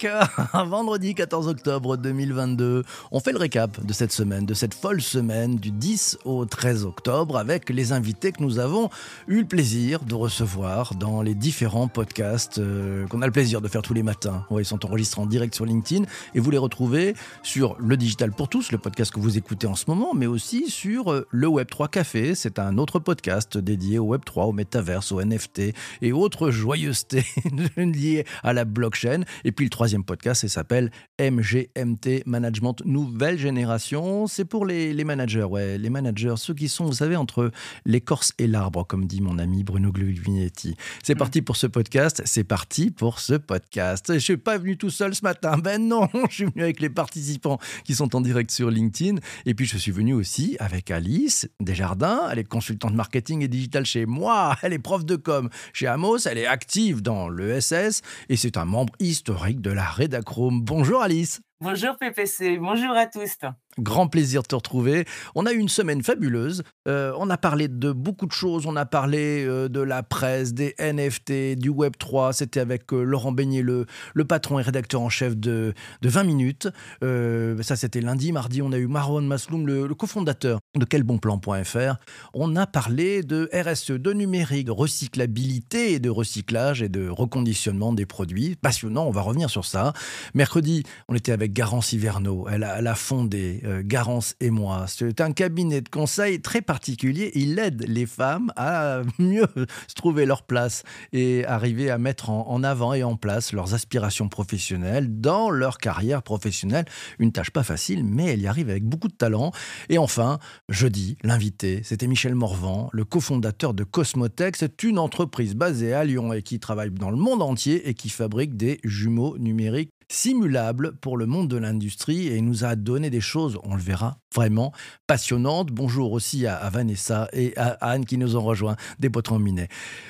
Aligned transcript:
5, 0.00 0.08
vendredi 0.66 1.14
14 1.14 1.48
octobre 1.48 1.96
2022. 1.96 2.84
On 3.10 3.20
fait 3.20 3.32
le 3.32 3.38
récap 3.38 3.84
de 3.84 3.92
cette 3.92 4.12
semaine, 4.12 4.46
de 4.46 4.54
cette 4.54 4.74
folle 4.74 5.00
semaine 5.00 5.56
du 5.56 5.70
10 5.70 6.18
au 6.24 6.44
13 6.44 6.84
octobre 6.84 7.36
avec 7.36 7.68
les 7.70 7.92
invités 7.92 8.32
que 8.32 8.42
nous 8.42 8.58
avons 8.58 8.88
eu 9.28 9.40
le 9.40 9.46
plaisir 9.46 10.00
de 10.00 10.14
recevoir 10.14 10.94
dans 10.94 11.22
les 11.22 11.34
différents 11.34 11.88
podcasts 11.88 12.58
euh, 12.58 13.06
qu'on 13.08 13.22
a 13.22 13.26
le 13.26 13.32
plaisir 13.32 13.60
de 13.60 13.68
faire 13.68 13.82
tous 13.82 13.94
les 13.94 14.02
matins. 14.02 14.44
Ils 14.58 14.64
sont 14.64 14.84
enregistrés 14.86 15.20
en 15.20 15.26
direct 15.26 15.54
sur 15.54 15.66
LinkedIn 15.66 16.04
et 16.34 16.40
vous 16.40 16.50
les 16.50 16.58
retrouvez 16.58 17.14
sur 17.42 17.76
Le 17.78 17.96
Digital 17.96 18.32
pour 18.32 18.48
tous, 18.48 18.72
le 18.72 18.78
podcast 18.78 19.12
que 19.12 19.20
vous 19.20 19.38
écoutez 19.38 19.66
en 19.66 19.74
ce 19.74 19.84
moment, 19.88 20.14
mais 20.14 20.26
aussi 20.26 20.70
sur 20.70 21.12
euh, 21.12 21.26
le 21.30 21.48
Web3 21.48 21.90
Café. 21.90 22.34
C'est 22.34 22.58
un 22.58 22.78
autre 22.78 22.98
podcast 22.98 23.58
dédié 23.58 23.98
au 23.98 24.16
Web3, 24.16 24.48
au 24.48 24.52
métaverse, 24.52 25.12
au 25.12 25.22
NFT 25.22 25.74
et 26.02 26.12
autres 26.12 26.50
joyeusetés 26.50 27.24
liées 27.76 28.24
à 28.42 28.52
la 28.52 28.64
blockchain. 28.64 29.22
Et 29.44 29.52
puis 29.52 29.66
le 29.66 29.70
troisième 29.70 29.89
podcast, 29.98 30.42
il 30.44 30.50
s'appelle 30.50 30.90
MGMT 31.20 32.22
Management 32.26 32.76
Nouvelle 32.84 33.38
Génération. 33.38 34.26
C'est 34.26 34.44
pour 34.44 34.64
les, 34.64 34.94
les, 34.94 35.04
managers, 35.04 35.44
ouais, 35.44 35.78
les 35.78 35.90
managers, 35.90 36.34
ceux 36.36 36.54
qui 36.54 36.68
sont, 36.68 36.86
vous 36.86 36.92
savez, 36.92 37.16
entre 37.16 37.50
l'écorce 37.84 38.32
et 38.38 38.46
l'arbre, 38.46 38.86
comme 38.86 39.06
dit 39.06 39.20
mon 39.20 39.38
ami 39.38 39.64
Bruno 39.64 39.92
Gluvinetti. 39.92 40.76
C'est 41.02 41.14
mm. 41.14 41.18
parti 41.18 41.42
pour 41.42 41.56
ce 41.56 41.66
podcast, 41.66 42.22
c'est 42.24 42.44
parti 42.44 42.90
pour 42.90 43.18
ce 43.18 43.34
podcast. 43.34 44.06
Je 44.08 44.14
ne 44.14 44.18
suis 44.18 44.36
pas 44.36 44.58
venu 44.58 44.76
tout 44.76 44.90
seul 44.90 45.14
ce 45.14 45.22
matin, 45.22 45.58
ben 45.62 45.86
non, 45.86 46.08
je 46.28 46.34
suis 46.34 46.44
venu 46.44 46.62
avec 46.62 46.80
les 46.80 46.90
participants 46.90 47.58
qui 47.84 47.94
sont 47.94 48.14
en 48.14 48.20
direct 48.20 48.50
sur 48.50 48.70
LinkedIn. 48.70 49.16
Et 49.46 49.54
puis 49.54 49.66
je 49.66 49.76
suis 49.76 49.92
venu 49.92 50.14
aussi 50.14 50.56
avec 50.60 50.90
Alice 50.90 51.48
Desjardins, 51.60 52.28
elle 52.30 52.38
est 52.38 52.44
consultante 52.44 52.94
marketing 52.94 53.42
et 53.42 53.48
digital 53.48 53.84
chez 53.84 54.06
moi, 54.06 54.56
elle 54.62 54.72
est 54.72 54.78
prof 54.78 55.04
de 55.04 55.16
com 55.16 55.48
chez 55.72 55.86
Amos, 55.86 56.26
elle 56.26 56.38
est 56.38 56.46
active 56.46 57.02
dans 57.02 57.28
l'ESS 57.28 58.02
et 58.28 58.36
c'est 58.36 58.56
un 58.56 58.64
membre 58.64 58.92
historique 59.00 59.60
de 59.60 59.70
la 59.70 59.79
Redachrome. 59.84 60.62
Bonjour 60.62 61.02
Alice. 61.02 61.40
Bonjour 61.62 61.98
PPC, 61.98 62.56
bonjour 62.56 62.96
à 62.96 63.04
tous. 63.04 63.36
Grand 63.78 64.08
plaisir 64.08 64.42
de 64.42 64.48
te 64.48 64.54
retrouver. 64.54 65.04
On 65.34 65.44
a 65.46 65.52
eu 65.52 65.58
une 65.58 65.68
semaine 65.68 66.02
fabuleuse. 66.02 66.64
Euh, 66.88 67.12
on 67.18 67.30
a 67.30 67.36
parlé 67.36 67.68
de 67.68 67.92
beaucoup 67.92 68.26
de 68.26 68.32
choses. 68.32 68.66
On 68.66 68.76
a 68.76 68.86
parlé 68.86 69.44
euh, 69.46 69.68
de 69.68 69.80
la 69.80 70.02
presse, 70.02 70.54
des 70.54 70.74
NFT, 70.78 71.56
du 71.56 71.68
Web 71.68 71.92
3. 71.98 72.32
C'était 72.32 72.60
avec 72.60 72.92
euh, 72.92 73.02
Laurent 73.02 73.30
Beignet, 73.30 73.62
le, 73.62 73.86
patron 74.26 74.58
et 74.58 74.62
rédacteur 74.62 75.02
en 75.02 75.08
chef 75.08 75.36
de, 75.36 75.74
de 76.00 76.08
20 76.08 76.24
minutes. 76.24 76.68
ça, 77.02 77.76
c'était 77.76 78.00
lundi. 78.00 78.32
Mardi, 78.32 78.62
on 78.62 78.72
a 78.72 78.78
eu 78.78 78.86
Marwan 78.86 79.26
Masloum, 79.26 79.66
le, 79.66 79.94
cofondateur 79.94 80.60
de 80.76 80.84
quelbonplan.fr. 80.84 81.96
On 82.32 82.56
a 82.56 82.66
parlé 82.66 83.22
de 83.22 83.50
RSE, 83.52 83.92
de 83.92 84.12
numérique, 84.12 84.66
de 84.66 84.72
recyclabilité 84.72 85.92
et 85.92 85.98
de 86.00 86.10
recyclage 86.10 86.82
et 86.82 86.88
de 86.88 87.08
reconditionnement 87.08 87.92
des 87.92 88.06
produits. 88.06 88.56
Passionnant, 88.56 89.04
on 89.04 89.10
va 89.10 89.20
revenir 89.20 89.50
sur 89.50 89.64
ça. 89.64 89.92
Mercredi, 90.34 90.84
on 91.08 91.14
était 91.14 91.32
avec 91.32 91.49
Garance 91.50 91.92
Hiverneau. 91.92 92.46
Elle 92.50 92.64
a, 92.64 92.94
fondé 92.94 93.60
euh, 93.64 93.82
Garance 93.84 94.36
et 94.40 94.50
moi. 94.50 94.86
C'est 94.86 95.20
un 95.20 95.32
cabinet 95.32 95.80
de 95.80 95.88
conseil 95.88 96.40
très 96.40 96.62
particulier. 96.62 97.30
Il 97.34 97.58
aide 97.58 97.84
les 97.86 98.06
femmes 98.06 98.52
à 98.56 99.02
mieux 99.18 99.46
se 99.88 99.94
trouver 99.94 100.26
leur 100.26 100.42
place 100.44 100.82
et 101.12 101.44
arriver 101.44 101.90
à 101.90 101.98
mettre 101.98 102.30
en, 102.30 102.62
avant 102.62 102.94
et 102.94 103.02
en 103.02 103.16
place 103.16 103.52
leurs 103.52 103.74
aspirations 103.74 104.28
professionnelles 104.28 105.20
dans 105.20 105.50
leur 105.50 105.78
carrière 105.78 106.22
professionnelle. 106.22 106.84
Une 107.18 107.32
tâche 107.32 107.50
pas 107.50 107.62
facile, 107.62 108.04
mais 108.04 108.26
elle 108.26 108.40
y 108.40 108.46
arrive 108.46 108.70
avec 108.70 108.84
beaucoup 108.84 109.08
de 109.08 109.14
talent. 109.14 109.52
Et 109.88 109.98
enfin, 109.98 110.38
jeudi, 110.68 111.16
l'invité, 111.22 111.80
c'était 111.84 112.06
Michel 112.06 112.34
Morvan, 112.34 112.88
le 112.92 113.04
cofondateur 113.04 113.74
de 113.74 113.84
Cosmotech. 113.84 114.56
C'est 114.56 114.82
une 114.82 114.98
entreprise 114.98 115.54
basée 115.54 115.92
à 115.92 116.04
Lyon 116.04 116.32
et 116.32 116.42
qui 116.42 116.60
travaille 116.60 116.90
dans 116.90 117.10
le 117.10 117.16
monde 117.16 117.42
entier 117.42 117.88
et 117.88 117.94
qui 117.94 118.08
fabrique 118.08 118.56
des 118.56 118.80
jumeaux 118.84 119.36
numériques 119.38 119.92
simulable 120.10 120.96
pour 120.96 121.16
le 121.16 121.24
monde 121.24 121.48
de 121.48 121.56
l'industrie 121.56 122.28
et 122.28 122.40
nous 122.40 122.64
a 122.64 122.74
donné 122.74 123.10
des 123.10 123.20
choses, 123.20 123.58
on 123.62 123.74
le 123.74 123.80
verra, 123.80 124.18
vraiment 124.34 124.72
passionnantes. 125.06 125.68
Bonjour 125.70 126.12
aussi 126.12 126.46
à, 126.46 126.68
Vanessa 126.68 127.28
et 127.32 127.56
à 127.56 127.68
Anne 127.80 128.04
qui 128.04 128.18
nous 128.18 128.36
ont 128.36 128.42
rejoints 128.42 128.76
des 128.98 129.08
Potrons 129.08 129.38
Minet. 129.38 129.68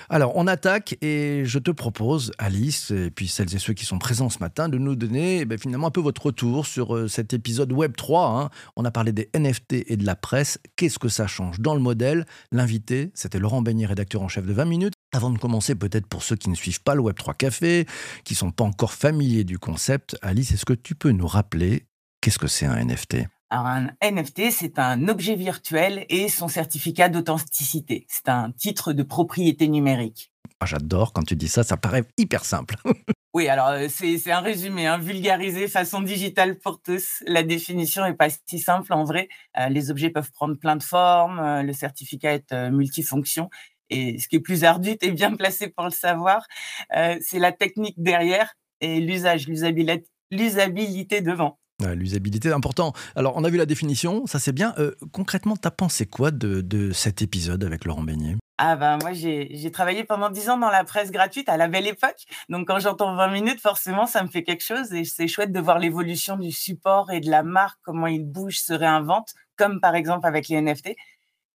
Alors, 0.08 0.32
on 0.36 0.46
attaque 0.46 0.96
et 1.02 1.42
je 1.44 1.58
te 1.58 1.70
propose, 1.70 2.32
Alice, 2.38 2.90
et 2.90 3.10
puis 3.10 3.28
celles 3.28 3.54
et 3.54 3.58
ceux 3.58 3.74
qui 3.74 3.84
sont 3.84 3.98
présents 3.98 4.30
ce 4.30 4.38
matin, 4.38 4.68
de 4.68 4.78
nous 4.78 4.96
donner 4.96 5.40
eh 5.40 5.44
ben, 5.44 5.58
finalement 5.58 5.88
un 5.88 5.92
peu 5.92 6.00
votre 6.00 6.26
retour 6.26 6.66
sur 6.66 6.96
euh, 6.96 7.08
cet 7.08 7.34
épisode 7.34 7.72
Web 7.72 7.94
3. 7.94 8.26
Hein. 8.26 8.50
On 8.76 8.84
a 8.84 8.90
parlé 8.90 9.12
des 9.12 9.28
NFT 9.34 9.84
et 9.86 9.96
de 9.96 10.06
la 10.06 10.16
presse. 10.16 10.58
Qu'est-ce 10.76 10.98
que 10.98 11.08
ça 11.08 11.26
change 11.26 11.60
dans 11.60 11.74
le 11.74 11.80
modèle? 11.80 12.24
L'invité, 12.52 13.10
c'était 13.14 13.38
Laurent 13.38 13.60
Beignet, 13.60 13.86
rédacteur 13.86 14.22
en 14.22 14.28
chef 14.28 14.46
de 14.46 14.52
20 14.52 14.64
minutes. 14.64 14.94
Avant 15.12 15.30
de 15.30 15.38
commencer, 15.38 15.74
peut-être 15.74 16.06
pour 16.06 16.22
ceux 16.22 16.36
qui 16.36 16.50
ne 16.50 16.54
suivent 16.54 16.82
pas 16.82 16.94
le 16.94 17.02
Web3 17.02 17.36
Café, 17.36 17.86
qui 18.24 18.34
ne 18.34 18.38
sont 18.38 18.50
pas 18.52 18.62
encore 18.62 18.92
familiers 18.92 19.42
du 19.42 19.58
concept, 19.58 20.16
Alice, 20.22 20.52
est-ce 20.52 20.64
que 20.64 20.72
tu 20.72 20.94
peux 20.94 21.10
nous 21.10 21.26
rappeler 21.26 21.86
qu'est-ce 22.20 22.38
que 22.38 22.46
c'est 22.46 22.66
un 22.66 22.84
NFT 22.84 23.26
alors, 23.52 23.66
un 23.66 23.90
NFT, 24.00 24.52
c'est 24.52 24.78
un 24.78 25.08
objet 25.08 25.34
virtuel 25.34 26.06
et 26.08 26.28
son 26.28 26.46
certificat 26.46 27.08
d'authenticité. 27.08 28.06
C'est 28.08 28.28
un 28.28 28.52
titre 28.52 28.92
de 28.92 29.02
propriété 29.02 29.66
numérique. 29.66 30.32
Ah, 30.60 30.66
j'adore 30.66 31.12
quand 31.12 31.24
tu 31.24 31.34
dis 31.34 31.48
ça, 31.48 31.64
ça 31.64 31.76
paraît 31.76 32.04
hyper 32.16 32.44
simple. 32.44 32.76
oui, 33.34 33.48
alors 33.48 33.70
euh, 33.70 33.88
c'est 33.88 34.30
un 34.30 34.38
résumé, 34.38 34.86
un 34.86 34.98
vulgarisé 34.98 35.66
façon 35.66 36.00
digitale 36.00 36.60
pour 36.60 36.80
tous. 36.80 37.24
La 37.26 37.42
définition 37.42 38.04
n'est 38.04 38.14
pas 38.14 38.28
si 38.30 38.60
simple 38.60 38.92
en 38.92 39.02
vrai. 39.02 39.28
Euh, 39.58 39.68
les 39.68 39.90
objets 39.90 40.10
peuvent 40.10 40.30
prendre 40.30 40.54
plein 40.56 40.76
de 40.76 40.84
formes, 40.84 41.40
euh, 41.40 41.62
le 41.64 41.72
certificat 41.72 42.34
est 42.34 42.52
multifonction 42.70 43.50
et 43.90 44.18
ce 44.18 44.28
qui 44.28 44.36
est 44.36 44.40
plus 44.40 44.64
ardu, 44.64 44.96
tu 44.96 45.08
es 45.08 45.10
bien 45.10 45.34
placé 45.34 45.68
pour 45.68 45.84
le 45.84 45.90
savoir, 45.90 46.46
euh, 46.96 47.16
c'est 47.20 47.38
la 47.38 47.52
technique 47.52 47.96
derrière 47.98 48.54
et 48.80 49.00
l'usage, 49.00 49.46
l'usabilité 49.46 51.20
devant. 51.20 51.58
L'usabilité, 51.94 52.52
important. 52.52 52.92
Alors, 53.16 53.36
on 53.36 53.44
a 53.44 53.48
vu 53.48 53.56
la 53.56 53.66
définition, 53.66 54.26
ça 54.26 54.38
c'est 54.38 54.52
bien. 54.52 54.74
Euh, 54.78 54.92
concrètement, 55.12 55.56
tu 55.56 55.66
as 55.66 55.70
pensé 55.70 56.06
quoi 56.06 56.30
de, 56.30 56.90
cet 56.92 57.22
épisode 57.22 57.64
avec 57.64 57.84
Laurent 57.84 58.02
Beignet? 58.02 58.36
Ah 58.62 58.76
ben 58.76 58.98
moi 59.00 59.14
j'ai 59.14 59.70
travaillé 59.72 60.04
pendant 60.04 60.28
dix 60.28 60.50
ans 60.50 60.58
dans 60.58 60.68
la 60.68 60.84
presse 60.84 61.10
gratuite 61.10 61.48
à 61.48 61.56
la 61.56 61.66
belle 61.66 61.86
époque. 61.86 62.26
Donc 62.50 62.66
quand 62.66 62.78
j'entends 62.78 63.16
20 63.16 63.28
minutes, 63.28 63.58
forcément 63.58 64.04
ça 64.04 64.22
me 64.22 64.28
fait 64.28 64.42
quelque 64.42 64.62
chose 64.62 64.92
et 64.92 65.04
c'est 65.04 65.28
chouette 65.28 65.50
de 65.50 65.60
voir 65.60 65.78
l'évolution 65.78 66.36
du 66.36 66.52
support 66.52 67.10
et 67.10 67.20
de 67.20 67.30
la 67.30 67.42
marque, 67.42 67.78
comment 67.82 68.06
il 68.06 68.22
bouge, 68.22 68.58
se 68.58 68.74
réinvente, 68.74 69.32
comme 69.56 69.80
par 69.80 69.94
exemple 69.94 70.26
avec 70.26 70.48
les 70.48 70.60
NFT. 70.60 70.94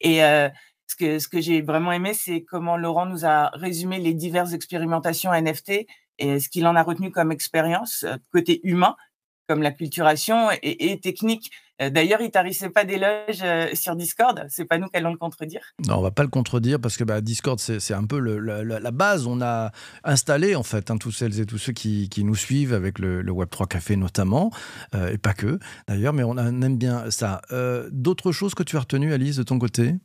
Et 0.01 0.23
euh, 0.23 0.49
ce 0.87 1.27
que, 1.27 1.41
j'ai 1.41 1.61
vraiment 1.61 1.91
aimé, 1.91 2.13
c'est 2.13 2.43
comment 2.43 2.77
Laurent 2.77 3.05
nous 3.05 3.25
a 3.25 3.49
résumé 3.53 3.99
les 3.99 4.13
diverses 4.13 4.53
expérimentations 4.53 5.33
NFT 5.33 5.85
et 6.19 6.39
ce 6.39 6.49
qu'il 6.49 6.65
en 6.67 6.75
a 6.75 6.83
retenu 6.83 7.11
comme 7.11 7.31
expérience, 7.31 8.03
euh, 8.03 8.15
côté 8.31 8.61
humain, 8.63 8.95
comme 9.47 9.61
la 9.61 9.71
culturation 9.71 10.49
et, 10.63 10.99
technique. 11.01 11.51
Euh, 11.81 11.89
d'ailleurs, 11.89 12.21
il 12.21 12.31
tarissait 12.31 12.69
pas 12.69 12.83
d'éloges 12.83 13.43
euh, 13.43 13.67
sur 13.73 13.95
Discord. 13.95 14.43
C'est 14.49 14.65
pas 14.65 14.79
nous 14.79 14.87
qui 14.87 14.97
allons 14.97 15.11
le 15.11 15.17
contredire. 15.17 15.61
Non, 15.87 15.97
on 15.97 16.01
va 16.01 16.09
pas 16.09 16.23
le 16.23 16.29
contredire 16.29 16.79
parce 16.79 16.97
que 16.97 17.03
bah, 17.03 17.21
Discord, 17.21 17.59
c'est 17.59 17.93
un 17.93 18.05
peu 18.05 18.17
la, 18.17 18.91
base. 18.91 19.27
On 19.27 19.41
a 19.41 19.71
installé 20.03 20.55
en 20.55 20.63
fait 20.63 20.89
hein, 20.89 20.97
tous 20.97 21.11
celles 21.11 21.39
et 21.39 21.45
tous 21.45 21.59
ceux 21.59 21.73
qui, 21.73 22.09
qui 22.09 22.23
nous 22.23 22.35
suivent 22.35 22.73
avec 22.73 22.97
le, 22.97 23.29
Web 23.29 23.49
3 23.49 23.67
Café 23.67 23.97
notamment, 23.97 24.51
et 24.93 25.17
pas 25.17 25.33
que 25.33 25.59
d'ailleurs, 25.87 26.13
mais 26.13 26.23
on, 26.23 26.37
aime 26.37 26.77
bien 26.77 27.11
ça. 27.11 27.41
D'autres 27.91 28.31
choses 28.31 28.55
que 28.55 28.63
tu 28.63 28.77
as 28.77 28.79
retenues, 28.79 29.13
Alice, 29.13 29.35
de 29.35 29.43
ton 29.43 29.59
côté? 29.59 29.95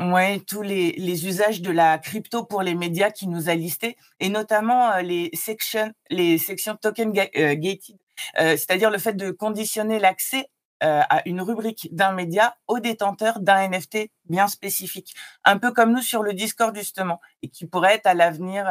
Oui, 0.00 0.44
tous 0.44 0.62
les, 0.62 0.92
les, 0.92 1.26
usages 1.26 1.60
de 1.60 1.70
la 1.70 1.98
crypto 1.98 2.44
pour 2.44 2.62
les 2.62 2.74
médias 2.74 3.10
qui 3.10 3.28
nous 3.28 3.48
a 3.48 3.54
listés, 3.54 3.96
et 4.20 4.28
notamment 4.28 4.90
euh, 4.92 5.02
les, 5.02 5.30
sections, 5.34 5.92
les 6.10 6.38
sections 6.38 6.76
token 6.76 7.10
euh, 7.10 7.54
gated, 7.54 7.96
euh, 8.40 8.56
c'est-à-dire 8.56 8.90
le 8.90 8.98
fait 8.98 9.12
de 9.12 9.30
conditionner 9.30 9.98
l'accès 9.98 10.48
à 10.84 11.22
une 11.26 11.40
rubrique 11.40 11.88
d'un 11.92 12.10
média 12.10 12.56
au 12.66 12.80
détenteur 12.80 13.38
d'un 13.38 13.68
NFT 13.68 14.10
bien 14.24 14.48
spécifique, 14.48 15.14
un 15.44 15.56
peu 15.58 15.70
comme 15.70 15.92
nous 15.92 16.02
sur 16.02 16.24
le 16.24 16.32
Discord 16.32 16.74
justement, 16.74 17.20
et 17.40 17.48
qui 17.48 17.68
pourrait 17.68 17.94
être 17.94 18.08
à 18.08 18.14
l'avenir, 18.14 18.64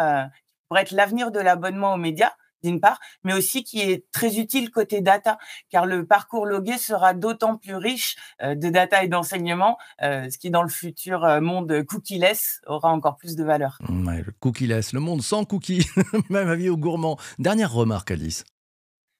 pourrait 0.67 0.81
être 0.81 0.91
l'avenir 0.91 1.31
de 1.31 1.39
l'abonnement 1.39 1.93
aux 1.93 1.97
médias, 1.97 2.33
d'une 2.63 2.79
part, 2.79 2.99
mais 3.23 3.33
aussi 3.33 3.63
qui 3.63 3.81
est 3.81 4.05
très 4.11 4.37
utile 4.37 4.71
côté 4.71 5.01
data, 5.01 5.37
car 5.69 5.85
le 5.85 6.05
parcours 6.05 6.45
logué 6.45 6.77
sera 6.77 7.13
d'autant 7.13 7.57
plus 7.57 7.75
riche 7.75 8.15
euh, 8.41 8.55
de 8.55 8.69
data 8.69 9.03
et 9.03 9.07
d'enseignement, 9.07 9.77
euh, 10.01 10.29
ce 10.29 10.37
qui 10.37 10.51
dans 10.51 10.63
le 10.63 10.69
futur 10.69 11.23
euh, 11.23 11.41
monde 11.41 11.83
cookie-less 11.83 12.61
aura 12.67 12.91
encore 12.91 13.17
plus 13.17 13.35
de 13.35 13.43
valeur. 13.43 13.77
Ouais, 13.89 14.23
le 14.25 14.31
cookie-less, 14.39 14.93
le 14.93 14.99
monde 14.99 15.21
sans 15.21 15.45
cookies, 15.45 15.87
même 16.29 16.49
avis 16.49 16.69
aux 16.69 16.77
gourmands. 16.77 17.17
Dernière 17.39 17.71
remarque, 17.71 18.11
Alice. 18.11 18.43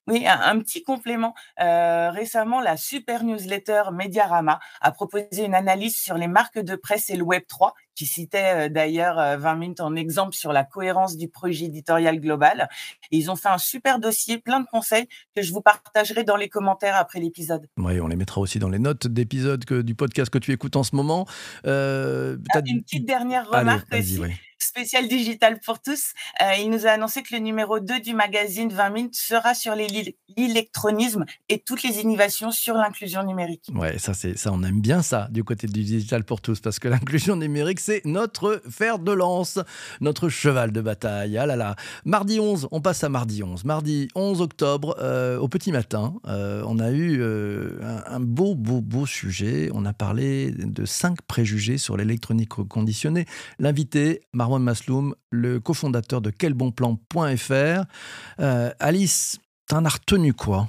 Oui, 0.08 0.26
un, 0.26 0.40
un 0.40 0.58
petit 0.58 0.82
complément. 0.82 1.34
Euh, 1.60 2.10
récemment, 2.10 2.60
la 2.60 2.76
super 2.76 3.22
newsletter 3.24 3.82
Mediarama 3.92 4.58
a 4.80 4.90
proposé 4.90 5.44
une 5.44 5.54
analyse 5.54 5.96
sur 5.96 6.16
les 6.16 6.26
marques 6.28 6.58
de 6.58 6.74
presse 6.74 7.08
et 7.10 7.16
le 7.16 7.22
Web 7.22 7.42
3, 7.46 7.74
qui 7.94 8.06
citait 8.06 8.66
euh, 8.66 8.68
d'ailleurs 8.68 9.18
euh, 9.18 9.36
20 9.36 9.54
minutes 9.54 9.80
en 9.80 9.94
exemple 9.94 10.34
sur 10.34 10.52
la 10.52 10.64
cohérence 10.64 11.16
du 11.16 11.28
projet 11.28 11.66
éditorial 11.66 12.18
global. 12.20 12.68
Et 13.12 13.18
ils 13.18 13.30
ont 13.30 13.36
fait 13.36 13.48
un 13.50 13.58
super 13.58 13.98
dossier, 14.00 14.38
plein 14.38 14.60
de 14.60 14.66
conseils 14.66 15.06
que 15.36 15.42
je 15.42 15.52
vous 15.52 15.60
partagerai 15.60 16.24
dans 16.24 16.36
les 16.36 16.48
commentaires 16.48 16.96
après 16.96 17.20
l'épisode. 17.20 17.68
Oui, 17.76 18.00
on 18.00 18.08
les 18.08 18.16
mettra 18.16 18.40
aussi 18.40 18.58
dans 18.58 18.70
les 18.70 18.78
notes 18.80 19.06
d'épisode 19.06 19.64
que, 19.64 19.82
du 19.82 19.94
podcast 19.94 20.30
que 20.30 20.38
tu 20.38 20.52
écoutes 20.52 20.76
en 20.76 20.82
ce 20.82 20.96
moment. 20.96 21.26
Euh, 21.66 22.38
Ah, 22.54 22.60
une 22.66 22.82
petite 22.82 23.06
dernière 23.06 23.48
remarque 23.48 23.86
aussi. 23.94 24.18
ouais. 24.18 24.34
Spécial 24.74 25.06
digital 25.06 25.60
pour 25.60 25.82
tous. 25.82 26.14
Euh, 26.40 26.54
il 26.58 26.70
nous 26.70 26.86
a 26.86 26.92
annoncé 26.92 27.22
que 27.22 27.34
le 27.34 27.40
numéro 27.40 27.78
2 27.78 28.00
du 28.00 28.14
magazine 28.14 28.70
20 28.70 28.88
minutes 28.88 29.16
sera 29.16 29.52
sur 29.52 29.74
l'électronisme 29.74 31.26
et 31.50 31.58
toutes 31.58 31.82
les 31.82 32.00
innovations 32.00 32.50
sur 32.50 32.72
l'inclusion 32.72 33.22
numérique. 33.22 33.66
Ouais, 33.74 33.98
ça, 33.98 34.14
c'est 34.14 34.38
ça, 34.38 34.50
on 34.50 34.62
aime 34.62 34.80
bien 34.80 35.02
ça 35.02 35.28
du 35.30 35.44
côté 35.44 35.66
du 35.66 35.82
digital 35.82 36.24
pour 36.24 36.40
tous, 36.40 36.60
parce 36.60 36.78
que 36.78 36.88
l'inclusion 36.88 37.36
numérique, 37.36 37.80
c'est 37.80 38.00
notre 38.06 38.62
fer 38.70 38.98
de 38.98 39.12
lance, 39.12 39.58
notre 40.00 40.30
cheval 40.30 40.72
de 40.72 40.80
bataille. 40.80 41.36
Ah 41.36 41.44
là 41.44 41.56
là. 41.56 41.76
Mardi 42.06 42.40
11, 42.40 42.68
on 42.70 42.80
passe 42.80 43.04
à 43.04 43.10
mardi 43.10 43.42
11. 43.42 43.66
Mardi 43.66 44.08
11 44.14 44.40
octobre, 44.40 44.96
euh, 45.00 45.36
au 45.36 45.48
petit 45.48 45.70
matin, 45.70 46.14
euh, 46.26 46.64
on 46.66 46.78
a 46.78 46.90
eu 46.92 47.22
un, 47.22 48.04
un 48.06 48.20
beau, 48.20 48.54
beau, 48.54 48.80
beau 48.80 49.04
sujet. 49.04 49.68
On 49.74 49.84
a 49.84 49.92
parlé 49.92 50.50
de 50.50 50.86
cinq 50.86 51.20
préjugés 51.20 51.76
sur 51.76 51.98
l'électronique 51.98 52.54
reconditionnée. 52.54 53.26
L'invité, 53.58 54.22
Marwan 54.32 54.61
Masloum, 54.62 55.14
le 55.30 55.60
cofondateur 55.60 56.20
de 56.20 56.30
quelbonplan.fr. 56.30 57.84
Euh, 58.40 58.70
Alice, 58.78 59.38
t'en 59.66 59.84
as 59.84 59.90
retenu 59.90 60.32
quoi? 60.32 60.68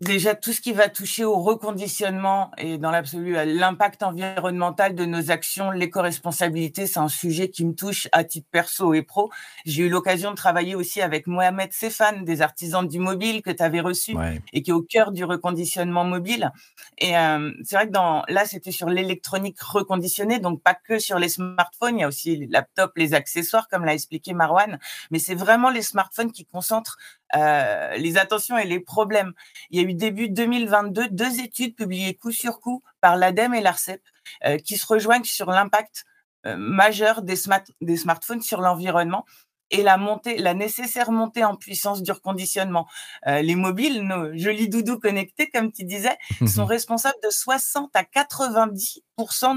Déjà, 0.00 0.34
tout 0.34 0.54
ce 0.54 0.62
qui 0.62 0.72
va 0.72 0.88
toucher 0.88 1.24
au 1.24 1.38
reconditionnement 1.40 2.52
et 2.56 2.78
dans 2.78 2.90
l'absolu 2.90 3.36
à 3.36 3.44
l'impact 3.44 4.02
environnemental 4.02 4.94
de 4.94 5.04
nos 5.04 5.30
actions, 5.30 5.70
l'éco-responsabilité, 5.70 6.86
c'est 6.86 6.98
un 7.00 7.08
sujet 7.08 7.50
qui 7.50 7.66
me 7.66 7.74
touche 7.74 8.08
à 8.12 8.24
titre 8.24 8.48
perso 8.50 8.94
et 8.94 9.02
pro. 9.02 9.30
J'ai 9.66 9.82
eu 9.84 9.88
l'occasion 9.90 10.30
de 10.30 10.36
travailler 10.36 10.74
aussi 10.74 11.02
avec 11.02 11.26
Mohamed 11.26 11.74
Sefan, 11.74 12.22
des 12.22 12.40
artisans 12.40 12.88
du 12.88 12.98
mobile 12.98 13.42
que 13.42 13.50
tu 13.50 13.62
avais 13.62 13.80
reçu 13.80 14.16
Ouais. 14.16 14.40
et 14.54 14.62
qui 14.62 14.70
est 14.70 14.72
au 14.74 14.80
cœur 14.80 15.12
du 15.12 15.22
reconditionnement 15.22 16.04
mobile. 16.04 16.50
Et 16.96 17.18
euh, 17.18 17.52
c'est 17.62 17.76
vrai 17.76 17.86
que 17.86 17.92
dans 17.92 18.22
là, 18.28 18.46
c'était 18.46 18.72
sur 18.72 18.88
l'électronique 18.88 19.60
reconditionnée, 19.60 20.38
donc 20.38 20.62
pas 20.62 20.74
que 20.74 20.98
sur 20.98 21.18
les 21.18 21.28
smartphones, 21.28 21.98
il 21.98 22.00
y 22.00 22.04
a 22.04 22.08
aussi 22.08 22.36
les 22.36 22.46
laptops, 22.46 22.94
les 22.96 23.12
accessoires, 23.12 23.68
comme 23.68 23.84
l'a 23.84 23.92
expliqué 23.92 24.32
Marwan, 24.32 24.78
mais 25.10 25.18
c'est 25.18 25.34
vraiment 25.34 25.68
les 25.68 25.82
smartphones 25.82 26.32
qui 26.32 26.46
concentrent 26.46 26.96
euh, 27.36 27.96
les 27.96 28.18
attentions 28.18 28.58
et 28.58 28.64
les 28.64 28.80
problèmes. 28.80 29.32
Il 29.70 29.80
y 29.80 29.84
a 29.84 29.88
eu 29.88 29.94
début 29.94 30.28
2022 30.28 31.08
deux 31.10 31.40
études 31.40 31.76
publiées 31.76 32.14
coup 32.14 32.32
sur 32.32 32.60
coup 32.60 32.82
par 33.00 33.16
l'ADEME 33.16 33.54
et 33.54 33.60
l'ARCEP 33.60 34.02
euh, 34.46 34.58
qui 34.58 34.76
se 34.76 34.86
rejoignent 34.86 35.24
sur 35.24 35.50
l'impact 35.50 36.04
euh, 36.46 36.56
majeur 36.56 37.22
des, 37.22 37.36
smart- 37.36 37.64
des 37.80 37.96
smartphones 37.96 38.42
sur 38.42 38.60
l'environnement 38.60 39.24
et 39.72 39.84
la 39.84 39.96
montée, 39.96 40.36
la 40.36 40.52
nécessaire 40.52 41.12
montée 41.12 41.44
en 41.44 41.54
puissance 41.54 42.02
du 42.02 42.10
reconditionnement. 42.10 42.88
Euh, 43.28 43.40
les 43.40 43.54
mobiles, 43.54 44.02
nos 44.02 44.36
jolis 44.36 44.68
doudous 44.68 44.98
connectés, 44.98 45.48
comme 45.48 45.70
tu 45.70 45.84
disais, 45.84 46.16
sont 46.48 46.64
responsables 46.64 47.18
de 47.22 47.30
60 47.30 47.94
à 47.94 48.02
90 48.02 49.02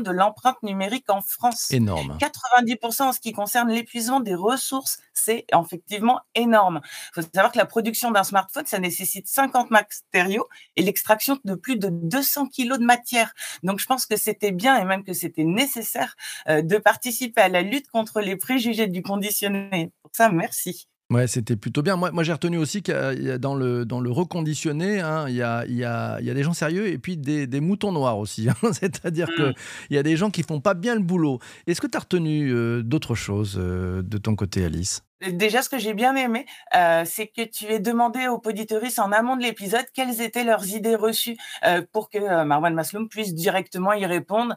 de 0.04 0.12
l'empreinte 0.12 0.62
numérique 0.63 1.10
en 1.10 1.21
France. 1.21 1.71
Énorme. 1.71 2.18
90% 2.19 3.04
en 3.04 3.12
ce 3.12 3.19
qui 3.19 3.31
concerne 3.31 3.69
l'épuisement 3.69 4.19
des 4.19 4.36
ressources, 4.36 5.00
c'est 5.13 5.45
effectivement 5.54 6.21
énorme. 6.36 6.81
Il 6.83 7.21
faut 7.21 7.30
savoir 7.33 7.51
que 7.51 7.57
la 7.57 7.65
production 7.65 8.12
d'un 8.12 8.24
smartphone, 8.24 8.65
ça 8.65 8.80
nécessite 8.80 9.27
50 9.27 9.71
matériaux 9.71 10.48
et 10.75 10.81
l'extraction 10.81 11.39
de 11.44 11.56
plus 11.56 11.77
de 11.77 11.89
200 11.89 12.48
kilos 12.48 12.80
de 12.80 12.86
matière. 12.86 13.33
Donc 13.63 13.80
je 13.80 13.86
pense 13.86 14.06
que 14.06 14.18
c'était 14.18 14.51
bien 14.51 14.77
et 14.77 14.86
même 14.86 15.04
que 15.04 15.13
c'était 15.13 15.44
nécessaire 15.44 16.16
euh, 16.48 16.62
de 16.62 16.77
participer 16.77 17.42
à 17.42 17.50
la 17.50 17.62
lutte 17.62 17.89
contre 17.89 18.21
les 18.21 18.36
préjugés 18.36 18.88
du 18.88 19.01
conditionné. 19.01 19.92
Pour 20.01 20.12
ça, 20.13 20.30
merci. 20.30 20.88
Ouais, 21.13 21.27
c'était 21.27 21.56
plutôt 21.56 21.83
bien. 21.83 21.95
Moi, 21.95 22.12
moi 22.12 22.24
j'ai 22.24 22.33
retenu 22.33 22.57
aussi 22.57 22.81
qu'il 22.81 22.95
y 22.95 22.98
a- 22.98 23.13
il 23.13 23.24
y 23.24 23.30
a 23.30 23.38
dans 23.38 23.54
le, 23.54 23.86
dans 23.86 24.00
le 24.00 24.10
reconditionné, 24.10 25.00
hein, 25.00 25.25
il, 25.27 25.36
y 25.36 25.44
a, 25.44 25.63
il, 25.68 25.75
y 25.75 25.83
a, 25.83 26.18
il 26.19 26.25
y 26.25 26.31
a 26.31 26.33
des 26.33 26.42
gens 26.44 26.54
sérieux 26.54 26.88
et 26.88 26.98
puis 26.98 27.18
des, 27.18 27.45
des 27.45 27.60
moutons 27.60 27.92
noirs 27.92 28.18
aussi. 28.18 28.50
hein. 28.50 28.56
C'est-à-dire 28.74 29.27
Mm. 29.30 29.36
qu'il 29.36 29.95
y 29.95 29.98
a 30.00 30.04
des 30.04 30.18
gens 30.18 30.31
qui 30.31 30.42
font 30.42 30.60
pas 30.60 30.74
bien 30.74 30.95
le 30.95 31.01
boulot. 31.01 31.38
Est-ce 31.68 31.81
que 31.81 31.88
tu 31.88 31.98
as 31.98 32.00
retenu 32.00 32.51
euh, 32.51 32.81
d'autres 32.81 33.13
choses 33.13 33.57
euh, 33.60 34.01
de 34.01 34.18
ton 34.18 34.36
côté, 34.36 34.65
Alice? 34.65 35.04
Déjà, 35.21 35.62
ce 35.62 35.69
que 35.69 35.77
j'ai 35.77 35.94
bien 35.94 36.15
aimé, 36.15 36.45
euh, 36.75 37.04
c'est 37.06 37.27
que 37.27 37.44
tu 37.44 37.66
aies 37.66 37.80
demandé 37.80 38.27
aux 38.27 38.42
auditeuristes 38.44 39.00
en 39.00 39.12
amont 39.12 39.38
de 39.38 39.44
l'épisode 39.44 39.86
quelles 39.94 40.19
étaient 40.21 40.44
leurs 40.44 40.68
idées 40.69 40.95
reçues 40.95 41.38
euh, 41.66 41.81
pour 41.94 42.09
que 42.09 42.18
euh, 42.18 42.44
Marwan 42.44 42.74
Masloum 42.74 43.07
puisse 43.07 43.33
directement 43.36 43.94
y 43.94 44.06
répondre 44.06 44.56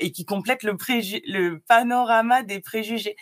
et 0.00 0.10
qui 0.10 0.24
complète 0.24 0.62
le 0.64 1.58
panorama 1.68 2.42
des 2.42 2.60
préjugés. 2.60 3.14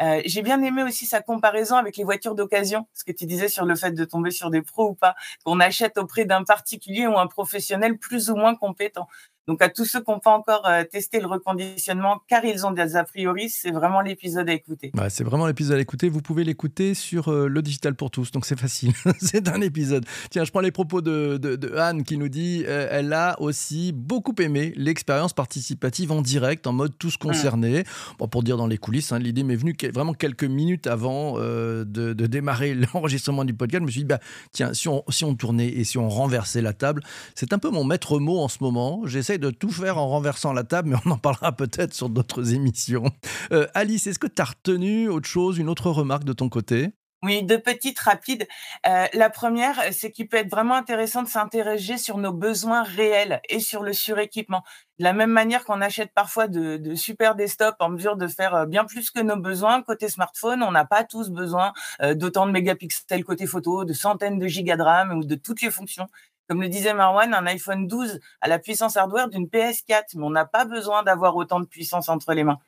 Euh, 0.00 0.22
j'ai 0.24 0.42
bien 0.42 0.62
aimé 0.62 0.82
aussi 0.82 1.04
sa 1.06 1.20
comparaison 1.20 1.76
avec 1.76 1.96
les 1.96 2.04
voitures 2.04 2.34
d'occasion, 2.34 2.86
ce 2.94 3.04
que 3.04 3.12
tu 3.12 3.26
disais 3.26 3.48
sur 3.48 3.66
le 3.66 3.74
fait 3.76 3.92
de 3.92 4.04
tomber 4.04 4.30
sur 4.30 4.50
des 4.50 4.62
pros 4.62 4.90
ou 4.90 4.94
pas, 4.94 5.14
qu'on 5.44 5.60
achète 5.60 5.98
auprès 5.98 6.24
d'un 6.24 6.44
particulier 6.44 7.06
ou 7.06 7.18
un 7.18 7.26
professionnel 7.26 7.98
plus 7.98 8.30
ou 8.30 8.36
moins 8.36 8.54
compétent. 8.54 9.06
Donc 9.48 9.60
à 9.62 9.68
tous 9.68 9.84
ceux 9.84 10.00
qui 10.00 10.10
n'ont 10.10 10.20
pas 10.20 10.36
encore 10.36 10.66
euh, 10.68 10.84
testé 10.84 11.20
le 11.20 11.26
reconditionnement, 11.26 12.20
car 12.28 12.44
ils 12.44 12.64
ont 12.66 12.70
des 12.70 12.96
a 12.96 13.04
priori, 13.04 13.50
c'est 13.50 13.70
vraiment 13.72 14.00
l'épisode 14.00 14.48
à 14.48 14.52
écouter. 14.52 14.92
Ouais, 14.96 15.10
C'est 15.10 15.24
vraiment 15.24 15.46
l'épisode 15.46 15.74
à 15.74 15.78
l'écouter. 15.78 16.08
Vous 16.08 16.22
pouvez 16.22 16.44
l'écouter 16.44 16.94
sur 16.94 17.28
euh, 17.32 17.48
le 17.48 17.62
Digital 17.62 17.94
pour 17.94 18.10
tous, 18.10 18.30
donc 18.30 18.46
c'est 18.46 18.58
facile. 18.58 18.92
c'est 19.20 19.48
un 19.48 19.60
épisode. 19.60 20.04
Tiens, 20.30 20.44
je 20.44 20.50
prends 20.50 20.60
les 20.60 20.70
propos 20.70 21.00
de, 21.00 21.38
de- 21.38 21.56
de 21.56 21.74
Anne 21.76 22.04
qui 22.04 22.18
nous 22.18 22.28
dit 22.28 22.64
euh, 22.66 22.86
elle 22.90 23.12
a 23.12 23.40
aussi 23.40 23.92
beaucoup 23.92 24.34
aimé 24.40 24.72
l'expérience 24.76 25.32
participative 25.32 26.12
en 26.12 26.22
direct, 26.22 26.66
en 26.66 26.72
mode 26.72 26.96
tous 26.98 27.16
concernés. 27.16 27.84
Bon, 28.18 28.28
pour 28.28 28.42
dire 28.42 28.56
dans 28.56 28.66
les 28.66 28.78
coulisses, 28.78 29.12
hein, 29.12 29.18
l'idée 29.18 29.42
m'est 29.42 29.56
venue 29.56 29.76
vraiment 29.92 30.14
quelques 30.14 30.44
minutes 30.44 30.86
avant 30.86 31.34
euh, 31.38 31.84
de, 31.84 32.12
de 32.12 32.26
démarrer 32.26 32.74
l'enregistrement 32.94 33.44
du 33.44 33.54
podcast. 33.54 33.82
Je 33.82 33.86
me 33.86 33.90
suis 33.90 34.00
dit, 34.02 34.06
bah, 34.06 34.20
tiens, 34.52 34.72
si 34.74 34.88
on, 34.88 35.02
si 35.08 35.24
on 35.24 35.34
tournait 35.34 35.68
et 35.68 35.84
si 35.84 35.98
on 35.98 36.08
renversait 36.08 36.62
la 36.62 36.72
table, 36.72 37.02
c'est 37.34 37.52
un 37.52 37.58
peu 37.58 37.70
mon 37.70 37.84
maître 37.84 38.18
mot 38.18 38.38
en 38.38 38.48
ce 38.48 38.58
moment. 38.60 39.02
De 39.38 39.50
tout 39.50 39.70
faire 39.70 39.98
en 39.98 40.08
renversant 40.08 40.52
la 40.52 40.64
table, 40.64 40.90
mais 40.90 40.96
on 41.06 41.12
en 41.12 41.18
parlera 41.18 41.52
peut-être 41.52 41.94
sur 41.94 42.08
d'autres 42.08 42.54
émissions. 42.54 43.04
Euh, 43.50 43.66
Alice, 43.74 44.06
est-ce 44.06 44.18
que 44.18 44.26
tu 44.26 44.42
as 44.42 44.46
retenu 44.46 45.08
autre 45.08 45.28
chose, 45.28 45.58
une 45.58 45.68
autre 45.68 45.90
remarque 45.90 46.24
de 46.24 46.32
ton 46.32 46.48
côté? 46.48 46.90
Oui, 47.24 47.44
deux 47.44 47.60
petites 47.60 48.00
rapides. 48.00 48.48
Euh, 48.86 49.06
la 49.12 49.30
première, 49.30 49.80
c'est 49.92 50.10
qu'il 50.10 50.28
peut 50.28 50.38
être 50.38 50.50
vraiment 50.50 50.74
intéressant 50.74 51.22
de 51.22 51.28
s'interroger 51.28 51.96
sur 51.96 52.18
nos 52.18 52.32
besoins 52.32 52.82
réels 52.82 53.40
et 53.48 53.60
sur 53.60 53.84
le 53.84 53.92
suréquipement. 53.92 54.64
De 54.98 55.04
la 55.04 55.12
même 55.12 55.30
manière 55.30 55.64
qu'on 55.64 55.80
achète 55.80 56.12
parfois 56.14 56.48
de, 56.48 56.94
super 56.96 57.36
desktops 57.36 57.76
en 57.78 57.90
mesure 57.90 58.16
de 58.16 58.26
faire 58.26 58.54
euh, 58.54 58.66
bien 58.66 58.84
plus 58.84 59.10
que 59.10 59.20
nos 59.20 59.36
besoins, 59.36 59.82
côté 59.82 60.08
smartphone, 60.08 60.62
on 60.64 60.72
n'a 60.72 60.84
pas 60.84 61.04
tous 61.04 61.30
besoin 61.30 61.72
d'autant 62.14 62.46
de 62.46 62.50
mégapixels 62.50 63.24
côté 63.24 63.46
photo, 63.46 63.84
de 63.84 63.92
centaines 63.92 64.38
de 64.38 64.48
gigas 64.48 64.76
de 64.76 64.82
RAM 64.82 65.12
ou 65.12 65.24
de 65.24 65.36
toutes 65.36 65.62
les 65.62 65.70
fonctions. 65.70 66.08
Comme 66.48 66.60
le 66.60 66.68
disait 66.68 66.94
Marwan, 66.94 67.32
un 67.34 67.46
iPhone 67.46 67.86
12 67.86 68.18
a 68.40 68.48
la 68.48 68.58
puissance 68.58 68.96
hardware 68.96 69.28
d'une 69.28 69.46
PS4, 69.46 70.16
mais 70.16 70.24
on 70.24 70.30
n'a 70.30 70.44
pas 70.44 70.64
besoin 70.64 71.02
d'avoir 71.02 71.36
autant 71.36 71.60
de 71.60 71.66
puissance 71.66 72.08
entre 72.08 72.34
les 72.34 72.44
mains. 72.44 72.58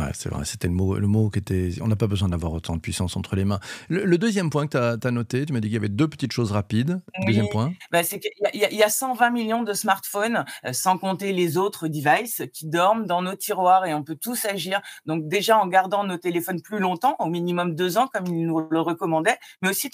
Ouais, 0.00 0.06
c'est 0.14 0.30
vrai, 0.30 0.46
c'était 0.46 0.68
le 0.68 0.72
mot, 0.72 0.96
le 0.98 1.06
mot 1.06 1.28
qui 1.28 1.38
était. 1.38 1.68
On 1.82 1.86
n'a 1.86 1.96
pas 1.96 2.06
besoin 2.06 2.30
d'avoir 2.30 2.54
autant 2.54 2.74
de 2.74 2.80
puissance 2.80 3.14
entre 3.14 3.36
les 3.36 3.44
mains. 3.44 3.60
Le, 3.90 4.06
le 4.06 4.16
deuxième 4.16 4.48
point 4.48 4.66
que 4.66 4.96
tu 4.98 5.06
as, 5.06 5.10
noté, 5.10 5.44
tu 5.44 5.52
m'as 5.52 5.60
dit 5.60 5.68
qu'il 5.68 5.74
y 5.74 5.76
avait 5.76 5.90
deux 5.90 6.08
petites 6.08 6.32
choses 6.32 6.50
rapides. 6.50 7.02
Oui. 7.18 7.26
Deuxième 7.26 7.48
point. 7.50 7.74
Bah, 7.90 8.02
c'est 8.02 8.18
qu'il 8.18 8.30
y, 8.40 8.46
a- 8.46 8.50
il 8.54 8.60
y 8.60 8.64
a- 8.64 8.70
il 8.72 8.78
y 8.78 8.82
a 8.82 8.88
120 8.88 9.28
millions 9.28 9.62
de 9.62 9.74
smartphones, 9.74 10.46
euh, 10.64 10.72
sans 10.72 10.96
compter 10.96 11.34
les 11.34 11.58
autres 11.58 11.88
devices, 11.88 12.42
qui 12.54 12.66
dorment 12.68 13.04
dans 13.06 13.20
nos 13.20 13.36
tiroirs 13.36 13.84
et 13.84 13.92
on 13.92 14.02
peut 14.02 14.16
tous 14.16 14.46
agir. 14.46 14.80
Donc 15.04 15.28
déjà 15.28 15.58
en 15.58 15.66
gardant 15.66 16.04
nos 16.04 16.16
téléphones 16.16 16.62
plus 16.62 16.78
longtemps, 16.78 17.14
au 17.18 17.26
minimum 17.26 17.74
deux 17.74 17.98
ans, 17.98 18.08
comme 18.10 18.26
il 18.28 18.46
nous 18.46 18.66
le 18.70 18.80
recommandait, 18.80 19.36
mais 19.60 19.68
aussi 19.68 19.90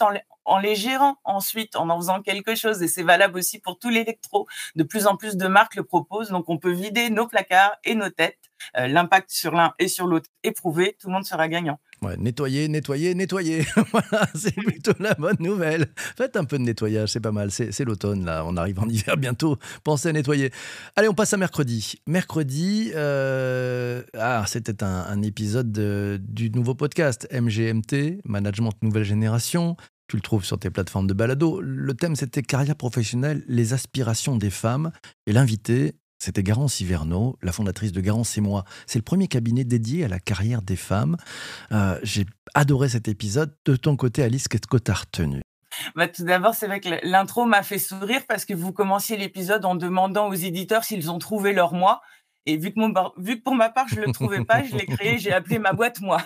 en, 0.48 0.58
les- 0.58 0.74
gérant 0.74 1.16
ensuite, 1.24 1.76
en 1.76 1.88
en 1.90 1.96
faisant 1.98 2.22
quelque 2.22 2.54
chose. 2.54 2.82
Et 2.82 2.88
c'est 2.88 3.02
valable 3.02 3.38
aussi 3.38 3.58
pour 3.58 3.78
tout 3.78 3.88
l'électro. 3.90 4.46
De 4.76 4.82
plus 4.82 5.06
en 5.06 5.16
plus 5.16 5.36
de 5.36 5.46
marques 5.48 5.76
le 5.76 5.84
proposent. 5.84 6.30
Donc 6.30 6.48
on 6.48 6.58
peut 6.58 6.72
vider 6.72 7.10
nos 7.10 7.26
placards 7.26 7.76
et 7.84 7.94
nos 7.94 8.10
têtes. 8.10 8.38
Euh, 8.76 8.88
L'impact 8.88 9.30
sur 9.30 9.52
l'un 9.54 9.72
et 9.78 9.86
sur 9.88 10.06
l'autre 10.06 10.28
est 10.42 10.50
prouvé. 10.52 10.96
Tout 11.00 11.06
le 11.08 11.12
monde 11.12 11.24
sera 11.24 11.46
gagnant. 11.48 11.78
Nettoyer, 12.18 12.68
nettoyer, 12.68 13.14
nettoyer. 13.14 13.66
voilà, 13.92 14.26
c'est 14.34 14.54
plutôt 14.54 14.92
la 15.00 15.14
bonne 15.14 15.36
nouvelle. 15.40 15.86
Faites 16.16 16.36
un 16.36 16.44
peu 16.44 16.56
de 16.58 16.62
nettoyage, 16.62 17.08
c'est 17.10 17.20
pas 17.20 17.32
mal. 17.32 17.50
C'est 17.50 17.84
l'automne, 17.84 18.24
là. 18.24 18.44
On 18.46 18.56
arrive 18.56 18.78
en 18.80 18.88
hiver 18.88 19.16
bientôt. 19.16 19.58
Pensez 19.84 20.08
à 20.08 20.12
nettoyer. 20.12 20.52
Allez, 20.96 21.08
on 21.08 21.14
passe 21.14 21.32
à 21.32 21.36
mercredi. 21.36 21.96
Mercredi, 22.06 22.92
euh, 22.94 24.02
ah, 24.16 24.44
c'était 24.46 24.82
un, 24.84 25.22
épisode 25.22 25.72
de- 25.72 26.20
du 26.22 26.50
nouveau 26.50 26.74
podcast 26.74 27.26
MGMT, 27.32 28.20
Management 28.24 28.74
Nouvelle 28.82 29.04
Génération. 29.04 29.76
Tu 30.08 30.16
le 30.16 30.22
trouves 30.22 30.44
sur 30.44 30.58
tes 30.58 30.70
plateformes 30.70 31.06
de 31.06 31.14
balado. 31.14 31.60
Le 31.60 31.94
thème, 31.94 32.16
c'était 32.16 32.42
carrière 32.42 32.76
professionnelle, 32.76 33.44
les 33.46 33.74
aspirations 33.74 34.36
des 34.36 34.50
femmes. 34.50 34.90
Et 35.26 35.32
l'invité, 35.32 35.96
c'était 36.18 36.42
Garance 36.42 36.80
Hiverneau, 36.80 37.38
la 37.42 37.52
fondatrice 37.52 37.92
de 37.92 38.00
Garance 38.00 38.36
et 38.38 38.40
moi. 38.40 38.64
C'est 38.86 38.98
le 38.98 39.04
premier 39.04 39.28
cabinet 39.28 39.64
dédié 39.64 40.04
à 40.04 40.08
la 40.08 40.18
carrière 40.18 40.62
des 40.62 40.76
femmes. 40.76 41.16
Euh, 41.72 41.98
j'ai 42.02 42.26
adoré 42.54 42.88
cet 42.88 43.06
épisode. 43.06 43.54
De 43.66 43.76
ton 43.76 43.96
côté, 43.96 44.22
Alice, 44.22 44.48
qu'est-ce 44.48 44.66
que 44.66 44.78
tu 44.78 44.90
as 44.90 44.94
retenu? 44.94 45.42
Bah, 45.94 46.08
tout 46.08 46.24
d'abord, 46.24 46.54
c'est 46.54 46.66
vrai 46.66 46.80
que 46.80 46.88
l'intro 47.02 47.44
m'a 47.44 47.62
fait 47.62 47.78
sourire 47.78 48.22
parce 48.26 48.44
que 48.44 48.54
vous 48.54 48.72
commenciez 48.72 49.16
l'épisode 49.16 49.64
en 49.64 49.74
demandant 49.74 50.28
aux 50.28 50.34
éditeurs 50.34 50.84
s'ils 50.84 51.10
ont 51.10 51.18
trouvé 51.18 51.52
leur 51.52 51.72
moi. 51.72 52.00
Et 52.46 52.56
vu 52.56 52.72
que, 52.72 52.80
mon, 52.80 52.92
vu 53.18 53.38
que 53.38 53.42
pour 53.42 53.54
ma 53.54 53.68
part, 53.68 53.88
je 53.88 54.00
ne 54.00 54.06
le 54.06 54.12
trouvais 54.12 54.44
pas, 54.44 54.62
je 54.62 54.74
l'ai 54.74 54.86
créé, 54.86 55.18
j'ai 55.18 55.32
appelé 55.32 55.58
ma 55.58 55.72
boîte 55.72 56.00
moi. 56.00 56.22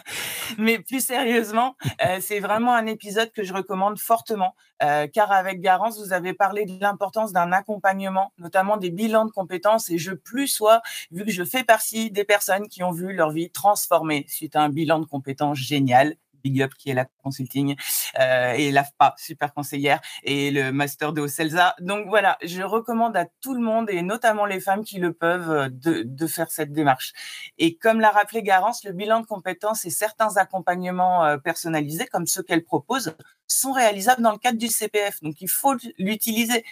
Mais 0.59 0.79
plus 0.79 1.05
sérieusement, 1.05 1.77
euh, 2.05 2.19
c'est 2.21 2.39
vraiment 2.39 2.75
un 2.75 2.87
épisode 2.87 3.33
que 3.33 3.43
je 3.43 3.53
recommande 3.53 3.99
fortement, 3.99 4.55
euh, 4.83 5.07
car 5.09 5.33
avec 5.33 5.61
Garance, 5.61 5.99
vous 5.99 6.13
avez 6.13 6.33
parlé 6.33 6.65
de 6.65 6.79
l'importance 6.81 7.33
d'un 7.33 7.53
accompagnement, 7.53 8.33
notamment 8.39 8.77
des 8.77 8.91
bilans 8.91 9.25
de 9.25 9.33
compétences. 9.33 9.91
Et 9.91 9.99
je 9.99 10.13
plus 10.13 10.49
sois, 10.49 10.81
vu 11.11 11.25
que 11.25 11.33
je 11.33 11.45
fais 11.45 11.65
partie 11.65 12.11
des 12.11 12.25
personnes 12.25 12.69
qui 12.69 12.83
ont 12.83 12.93
vu 12.93 13.13
leur 13.13 13.31
vie 13.31 13.51
transformée 13.51 14.25
suite 14.29 14.55
à 14.55 14.63
un 14.63 14.69
bilan 14.69 15.01
de 15.01 15.07
compétences 15.07 15.59
génial, 15.59 16.15
Big 16.43 16.63
Up 16.63 16.73
qui 16.79 16.91
est 16.91 16.95
la 16.95 17.07
consulting 17.23 17.77
euh, 18.19 18.53
et 18.53 18.71
l'AFPA, 18.71 19.15
super 19.19 19.55
conseillère, 19.55 20.01
et 20.23 20.51
le 20.51 20.73
master 20.73 21.13
de 21.13 21.21
Ocelsa. 21.21 21.75
Donc 21.81 22.09
voilà, 22.09 22.39
je 22.43 22.63
recommande 22.63 23.17
à 23.17 23.27
tout 23.41 23.55
le 23.55 23.61
monde 23.61 23.91
et 23.91 24.03
notamment 24.03 24.47
les 24.47 24.61
femmes 24.61 24.85
qui 24.85 24.99
le 24.99 25.13
peuvent 25.13 25.51
euh, 25.51 25.69
de, 25.71 26.03
de 26.05 26.27
faire 26.27 26.51
cette 26.51 26.73
démarche. 26.73 27.13
Et 27.59 27.77
comme 27.77 28.01
l'a 28.01 28.11
rappelé 28.11 28.43
Garance, 28.43 28.85
le 28.85 28.93
bilan 28.93 29.21
de 29.21 29.27
compétences 29.27 29.85
et 29.85 29.91
certains 29.91 30.37
accompagnements 30.37 31.25
euh, 31.25 31.37
personnalisés 31.39 32.07
comme 32.07 32.27
ceux 32.27 32.43
qu'elle 32.43 32.65
propose 32.65 33.15
sont 33.47 33.73
réalisables 33.73 34.23
dans 34.23 34.33
le 34.33 34.39
cadre 34.39 34.59
du 34.59 34.69
CPF. 34.69 35.23
Donc 35.23 35.41
il 35.41 35.49
faut 35.49 35.75
l'utiliser. 35.99 36.65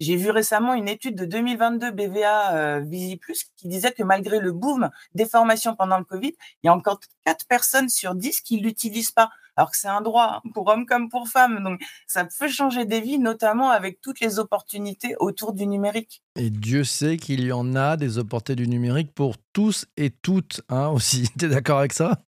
J'ai 0.00 0.16
vu 0.16 0.30
récemment 0.30 0.74
une 0.74 0.88
étude 0.88 1.16
de 1.16 1.24
2022 1.24 1.90
BVA 1.92 2.80
VisiPlus 2.80 3.36
qui 3.56 3.68
disait 3.68 3.92
que 3.92 4.02
malgré 4.02 4.40
le 4.40 4.52
boom 4.52 4.90
des 5.14 5.26
formations 5.26 5.76
pendant 5.76 5.98
le 5.98 6.04
Covid, 6.04 6.32
il 6.62 6.66
y 6.66 6.68
a 6.68 6.74
encore 6.74 7.00
4 7.24 7.46
personnes 7.46 7.88
sur 7.88 8.14
10 8.14 8.40
qui 8.40 8.58
l'utilisent 8.58 9.12
pas. 9.12 9.30
Alors 9.56 9.70
que 9.70 9.76
c'est 9.76 9.88
un 9.88 10.00
droit 10.00 10.42
hein, 10.44 10.50
pour 10.52 10.66
hommes 10.68 10.86
comme 10.86 11.08
pour 11.08 11.28
femmes. 11.28 11.62
Donc 11.62 11.80
ça 12.06 12.24
peut 12.24 12.48
changer 12.48 12.84
des 12.84 13.00
vies, 13.00 13.18
notamment 13.18 13.70
avec 13.70 14.00
toutes 14.00 14.20
les 14.20 14.38
opportunités 14.38 15.14
autour 15.20 15.52
du 15.52 15.66
numérique. 15.66 16.22
Et 16.36 16.50
Dieu 16.50 16.84
sait 16.84 17.16
qu'il 17.16 17.44
y 17.44 17.52
en 17.52 17.76
a 17.76 17.96
des 17.96 18.18
opportunités 18.18 18.64
du 18.64 18.68
numérique 18.68 19.14
pour 19.14 19.36
tous 19.52 19.86
et 19.96 20.10
toutes 20.10 20.62
hein, 20.68 20.88
aussi. 20.88 21.28
Tu 21.38 21.46
es 21.46 21.48
d'accord 21.48 21.78
avec 21.78 21.92
ça? 21.92 22.20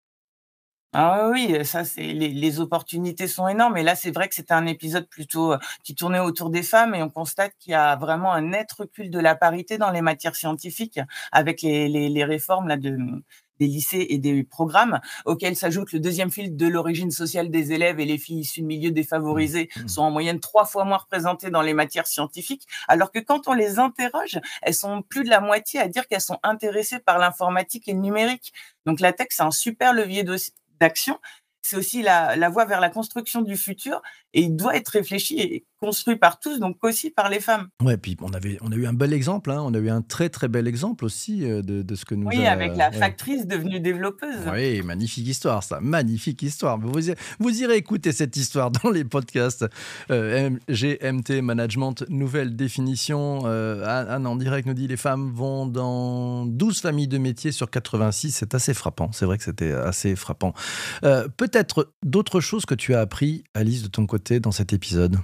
Ah 0.97 1.29
oui, 1.33 1.65
ça 1.65 1.85
c'est 1.85 2.13
les, 2.13 2.61
opportunités 2.61 3.27
sont 3.27 3.49
énormes. 3.49 3.77
Et 3.77 3.83
là, 3.83 3.97
c'est 3.97 4.13
vrai 4.13 4.29
que 4.29 4.35
c'était 4.35 4.55
un 4.55 4.67
épisode 4.67 5.09
plutôt 5.09 5.53
euh, 5.53 5.59
qui 5.83 5.97
tournait 5.97 6.21
autour 6.21 6.51
des 6.51 6.63
femmes 6.63 6.95
et 6.95 7.03
on 7.03 7.11
constate 7.11 7.53
qu'il 7.59 7.73
y 7.73 7.75
a 7.75 7.97
vraiment 7.97 8.33
un 8.33 8.43
net 8.43 8.71
recul 8.73 9.11
de 9.11 9.19
la 9.19 9.35
parité 9.35 9.77
dans 9.77 9.91
les 9.91 10.03
matières 10.03 10.37
scientifiques 10.37 11.01
avec 11.33 11.63
les, 11.63 12.25
réformes 12.25 12.69
là 12.69 12.77
de 12.77 12.97
des 13.61 13.67
lycées 13.67 14.07
et 14.11 14.19
des 14.19 14.43
programmes, 14.43 15.01
auxquels 15.27 15.57
s'ajoute 15.57 15.93
le 15.93 16.01
deuxième 16.01 16.31
fil 16.31 16.57
de 16.57 16.67
l'origine 16.67 17.11
sociale 17.11 17.51
des 17.51 17.73
élèves 17.73 18.01
et 18.01 18.05
les 18.05 18.19
filles 18.19 18.41
issues 18.41 18.63
de 18.63 18.67
milieux 18.67 18.91
défavorisés 18.91 19.69
mmh. 19.77 19.89
sont 19.89 20.03
en 20.03 20.11
moyenne 20.11 20.41
trois 20.41 20.65
fois 20.65 20.85
moins 20.85 20.97
représentées 20.97 21.51
dans 21.51 21.63
les 21.63 21.75
matières 21.75 22.07
scientifiques, 22.07 22.67
alors 22.89 23.13
que 23.13 23.21
quand 23.21 23.47
on 23.49 23.53
les 23.53 23.79
interroge, 23.79 24.41
elles 24.63 24.75
sont 24.75 25.03
plus 25.03 25.25
de 25.25 25.31
la 25.31 25.41
moitié 25.41 25.81
à 25.81 25.89
dire 25.89 26.07
qu'elles 26.09 26.21
sont 26.21 26.39
intéressées 26.43 26.99
par 26.99 27.19
l'informatique 27.19 27.89
et 27.89 27.93
le 27.93 28.01
numérique. 28.01 28.53
Donc 28.87 29.01
la 29.01 29.13
tech, 29.13 29.29
c'est 29.31 29.43
un 29.43 29.51
super 29.51 29.93
levier 29.93 30.25
C'est 31.63 31.77
aussi 31.77 32.03
la, 32.03 32.37
la 32.37 32.49
voie 32.51 32.67
vers 32.67 32.81
la 32.81 32.91
construction 32.91 33.41
du 33.41 33.57
futur 33.57 34.03
et 34.35 34.43
il 34.43 34.55
doit 34.55 34.77
être 34.77 34.89
réfléchi 34.89 35.41
et 35.41 35.65
construit 35.81 36.17
par 36.17 36.39
tous, 36.39 36.59
donc 36.59 36.77
aussi 36.83 37.11
par 37.11 37.29
les 37.29 37.41
femmes. 37.41 37.69
Ouais, 37.83 37.97
puis 37.97 38.17
on, 38.21 38.33
avait, 38.33 38.59
on 38.63 38.73
a 38.73 38.77
eu 38.77 38.87
un 38.87 38.93
bel 38.93 39.13
exemple, 39.13 39.51
hein. 39.51 39.61
on 39.63 39.75
a 39.75 39.79
eu 39.79 39.91
un 39.91 40.03
très 40.03 40.29
très 40.29 40.49
bel 40.49 40.67
exemple 40.67 41.05
aussi 41.05 41.45
euh, 41.45 41.63
de, 41.63 41.83
de 41.83 41.95
ce 41.95 42.05
que 42.05 42.15
nous 42.15 42.27
Oui, 42.27 42.47
avec 42.47 42.77
la 42.77 42.93
factrice 42.93 43.47
devenue 43.47 43.81
développeuse. 43.81 44.49
Oui, 44.53 44.83
magnifique 44.83 45.27
histoire 45.27 45.63
ça, 45.63 45.81
magnifique 45.81 46.43
histoire. 46.43 46.79
Vous, 46.79 46.93
vous 47.39 47.63
irez 47.63 47.77
écouter 47.77 48.13
cette 48.13 48.37
histoire 48.37 48.71
dans 48.71 48.91
les 48.91 49.05
podcasts 49.05 49.65
euh, 50.11 50.51
GMT 50.69 51.43
Management, 51.43 52.05
nouvelle 52.09 52.57
définition. 52.57 53.43
Euh, 53.45 53.85
Anne 54.09 54.27
en 54.27 54.37
direct 54.37 54.67
nous 54.67 54.75
dit 54.75 54.89
les 54.89 54.97
femmes 54.97 55.31
vont 55.33 55.67
dans 55.67 56.47
12 56.47 56.81
familles 56.81 57.09
de 57.09 57.19
métiers 57.19 57.53
sur 57.53 57.71
86, 57.71 58.33
c'est 58.33 58.55
assez 58.55 58.75
frappant, 58.75 59.11
c'est 59.13 59.27
vrai 59.27 59.39
que 59.39 59.45
c'était 59.45 59.73
assez 59.73 60.17
frappant. 60.17 60.55
Euh, 61.05 61.29
peut-être 61.37 61.93
d'autres 62.05 62.41
choses 62.41 62.67
que 62.67 62.75
tu 62.75 62.95
as 62.95 63.01
appris, 63.01 63.45
Alice, 63.55 63.83
de 63.83 63.89
ton 63.89 64.07
côté 64.07 64.41
dans 64.41 64.53
cet 64.53 64.73
épisode? 64.73 65.19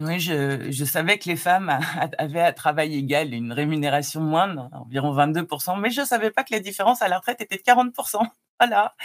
Oui, 0.00 0.20
je, 0.20 0.84
savais 0.84 1.18
que 1.18 1.28
les 1.28 1.36
femmes 1.36 1.76
avaient 2.18 2.40
à 2.40 2.52
travail 2.52 2.94
égal 2.94 3.34
une 3.34 3.52
rémunération 3.52 4.20
moindre, 4.20 4.68
environ 4.72 5.14
22%, 5.14 5.80
mais 5.80 5.90
je 5.90 6.02
ne 6.02 6.06
savais 6.06 6.30
pas 6.30 6.44
que 6.44 6.52
la 6.52 6.60
différence 6.60 7.02
à 7.02 7.08
la 7.08 7.18
retraite 7.18 7.40
était 7.40 7.56
de 7.56 7.62
40%. 7.62 8.20
Voilà. 8.60 8.96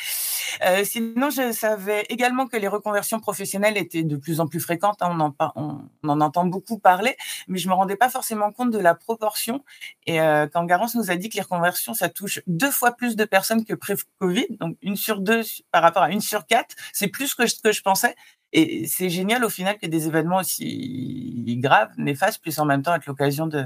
Euh, 0.65 0.83
sinon, 0.83 1.29
je 1.29 1.51
savais 1.51 2.07
également 2.09 2.47
que 2.47 2.57
les 2.57 2.67
reconversions 2.67 3.19
professionnelles 3.19 3.77
étaient 3.77 4.01
de 4.01 4.15
plus 4.15 4.39
en 4.39 4.47
plus 4.47 4.59
fréquentes. 4.59 5.03
Hein, 5.03 5.09
on, 5.11 5.19
en, 5.19 5.51
on, 5.55 6.09
en, 6.09 6.21
entend 6.21 6.45
beaucoup 6.45 6.79
parler, 6.79 7.15
mais 7.47 7.59
je 7.59 7.69
me 7.69 7.75
rendais 7.75 7.95
pas 7.95 8.09
forcément 8.09 8.51
compte 8.51 8.71
de 8.71 8.79
la 8.79 8.95
proportion. 8.95 9.63
Et 10.07 10.19
euh, 10.19 10.47
quand 10.51 10.63
Garance 10.65 10.95
nous 10.95 11.11
a 11.11 11.15
dit 11.17 11.29
que 11.29 11.35
les 11.35 11.43
reconversions, 11.43 11.93
ça 11.93 12.09
touche 12.09 12.41
deux 12.47 12.71
fois 12.71 12.93
plus 12.93 13.15
de 13.15 13.25
personnes 13.25 13.63
que 13.63 13.75
pré-Covid, 13.75 14.47
donc 14.59 14.75
une 14.81 14.95
sur 14.95 15.19
deux 15.19 15.43
par 15.69 15.83
rapport 15.83 16.01
à 16.01 16.09
une 16.09 16.21
sur 16.21 16.47
quatre, 16.47 16.75
c'est 16.91 17.09
plus 17.09 17.35
que 17.35 17.45
ce 17.45 17.61
que 17.61 17.71
je 17.71 17.83
pensais. 17.83 18.15
Et 18.53 18.85
c'est 18.87 19.09
génial 19.09 19.43
au 19.43 19.49
final 19.49 19.79
que 19.79 19.87
des 19.87 20.07
événements 20.07 20.37
aussi 20.37 21.43
graves, 21.59 21.89
néfastes, 21.97 22.41
puissent 22.41 22.59
en 22.59 22.65
même 22.65 22.83
temps 22.83 22.93
être 22.93 23.07
l'occasion 23.07 23.47
de, 23.47 23.65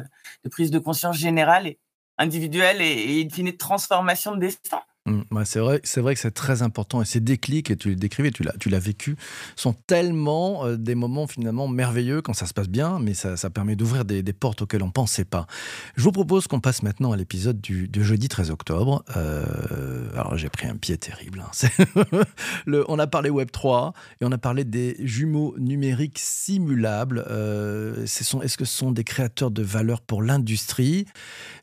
prise 0.49 0.71
de 0.71 0.79
conscience 0.79 1.17
générale 1.17 1.67
et 1.67 1.77
individuelle 2.17 2.81
et, 2.81 3.19
et 3.19 3.25
in 3.25 3.29
fine 3.29 3.51
de 3.51 3.51
transformation 3.51 4.33
de 4.33 4.39
destin. 4.39 4.81
Mmh, 5.07 5.43
c'est 5.45 5.59
vrai, 5.59 5.79
c'est 5.83 6.01
vrai 6.01 6.13
que 6.13 6.19
c'est 6.19 6.31
très 6.31 6.61
important 6.61 7.01
et 7.01 7.05
ces 7.05 7.21
déclics, 7.21 7.71
et 7.71 7.77
tu 7.77 7.89
les 7.89 7.95
décrivais, 7.95 8.29
tu 8.29 8.43
l'as, 8.43 8.53
tu 8.59 8.69
l'as 8.69 8.79
vécu, 8.79 9.15
sont 9.55 9.73
tellement 9.73 10.65
euh, 10.65 10.75
des 10.75 10.95
moments 10.95 11.27
finalement 11.27 11.69
merveilleux 11.69 12.21
quand 12.21 12.33
ça 12.33 12.45
se 12.45 12.53
passe 12.53 12.67
bien, 12.67 12.99
mais 12.99 13.13
ça, 13.13 13.37
permet 13.49 13.77
d'ouvrir 13.77 14.03
des, 14.03 14.21
portes 14.33 14.61
auxquelles 14.61 14.83
on 14.83 14.91
pensait 14.91 15.25
pas. 15.25 15.47
Je 15.95 16.03
vous 16.03 16.11
propose 16.11 16.47
qu'on 16.47 16.59
passe 16.59 16.83
maintenant 16.83 17.13
à 17.13 17.17
l'épisode 17.17 17.61
du, 17.61 17.89
jeudi 18.03 18.27
13 18.27 18.51
octobre. 18.51 19.03
Euh, 19.15 20.09
alors 20.13 20.37
j'ai 20.37 20.49
pris 20.49 20.67
un 20.67 20.75
pied 20.75 20.97
terrible. 20.97 21.41
Hein. 21.41 22.23
on 22.87 22.99
a 22.99 23.07
parlé 23.07 23.29
Web 23.29 23.49
3 23.51 23.93
et 24.21 24.25
on 24.25 24.31
a 24.31 24.37
parlé 24.37 24.65
des 24.65 24.97
jumeaux 24.99 25.55
numériques 25.57 26.19
simulables. 26.19 27.25
Euh, 27.29 28.03
est-ce 28.03 28.57
que 28.57 28.65
ce 28.65 28.77
sont 28.77 28.91
des 28.91 29.05
créateurs 29.05 29.51
de 29.51 29.63
valeur 29.63 30.01
pour 30.01 30.21
l'industrie? 30.21 31.05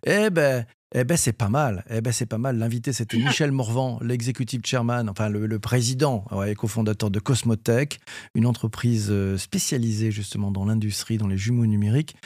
Eh 0.06 0.30
ben, 0.30 0.64
eh 0.94 1.04
ben 1.04 1.16
c'est 1.16 1.32
pas 1.32 1.48
mal. 1.48 1.84
Eh 1.90 2.00
ben 2.00 2.12
c'est 2.12 2.26
pas 2.26 2.38
mal. 2.38 2.56
L'invité 2.56 2.92
c'était 2.92 3.18
Michel 3.18 3.52
Morvan, 3.52 3.98
l'executive 4.00 4.60
chairman, 4.64 5.08
enfin 5.08 5.28
le, 5.28 5.58
président 5.58 6.24
et 6.46 6.54
cofondateur 6.54 7.10
de 7.10 7.18
Cosmotech, 7.18 8.00
une 8.34 8.46
entreprise 8.46 9.08
euh, 9.10 9.36
spécialisée 9.36 10.10
justement 10.10 10.50
dans 10.50 10.64
l'industrie, 10.64 11.18
dans 11.18 11.28
les 11.28 11.38
jumeaux 11.38 11.66
numériques. 11.66 12.16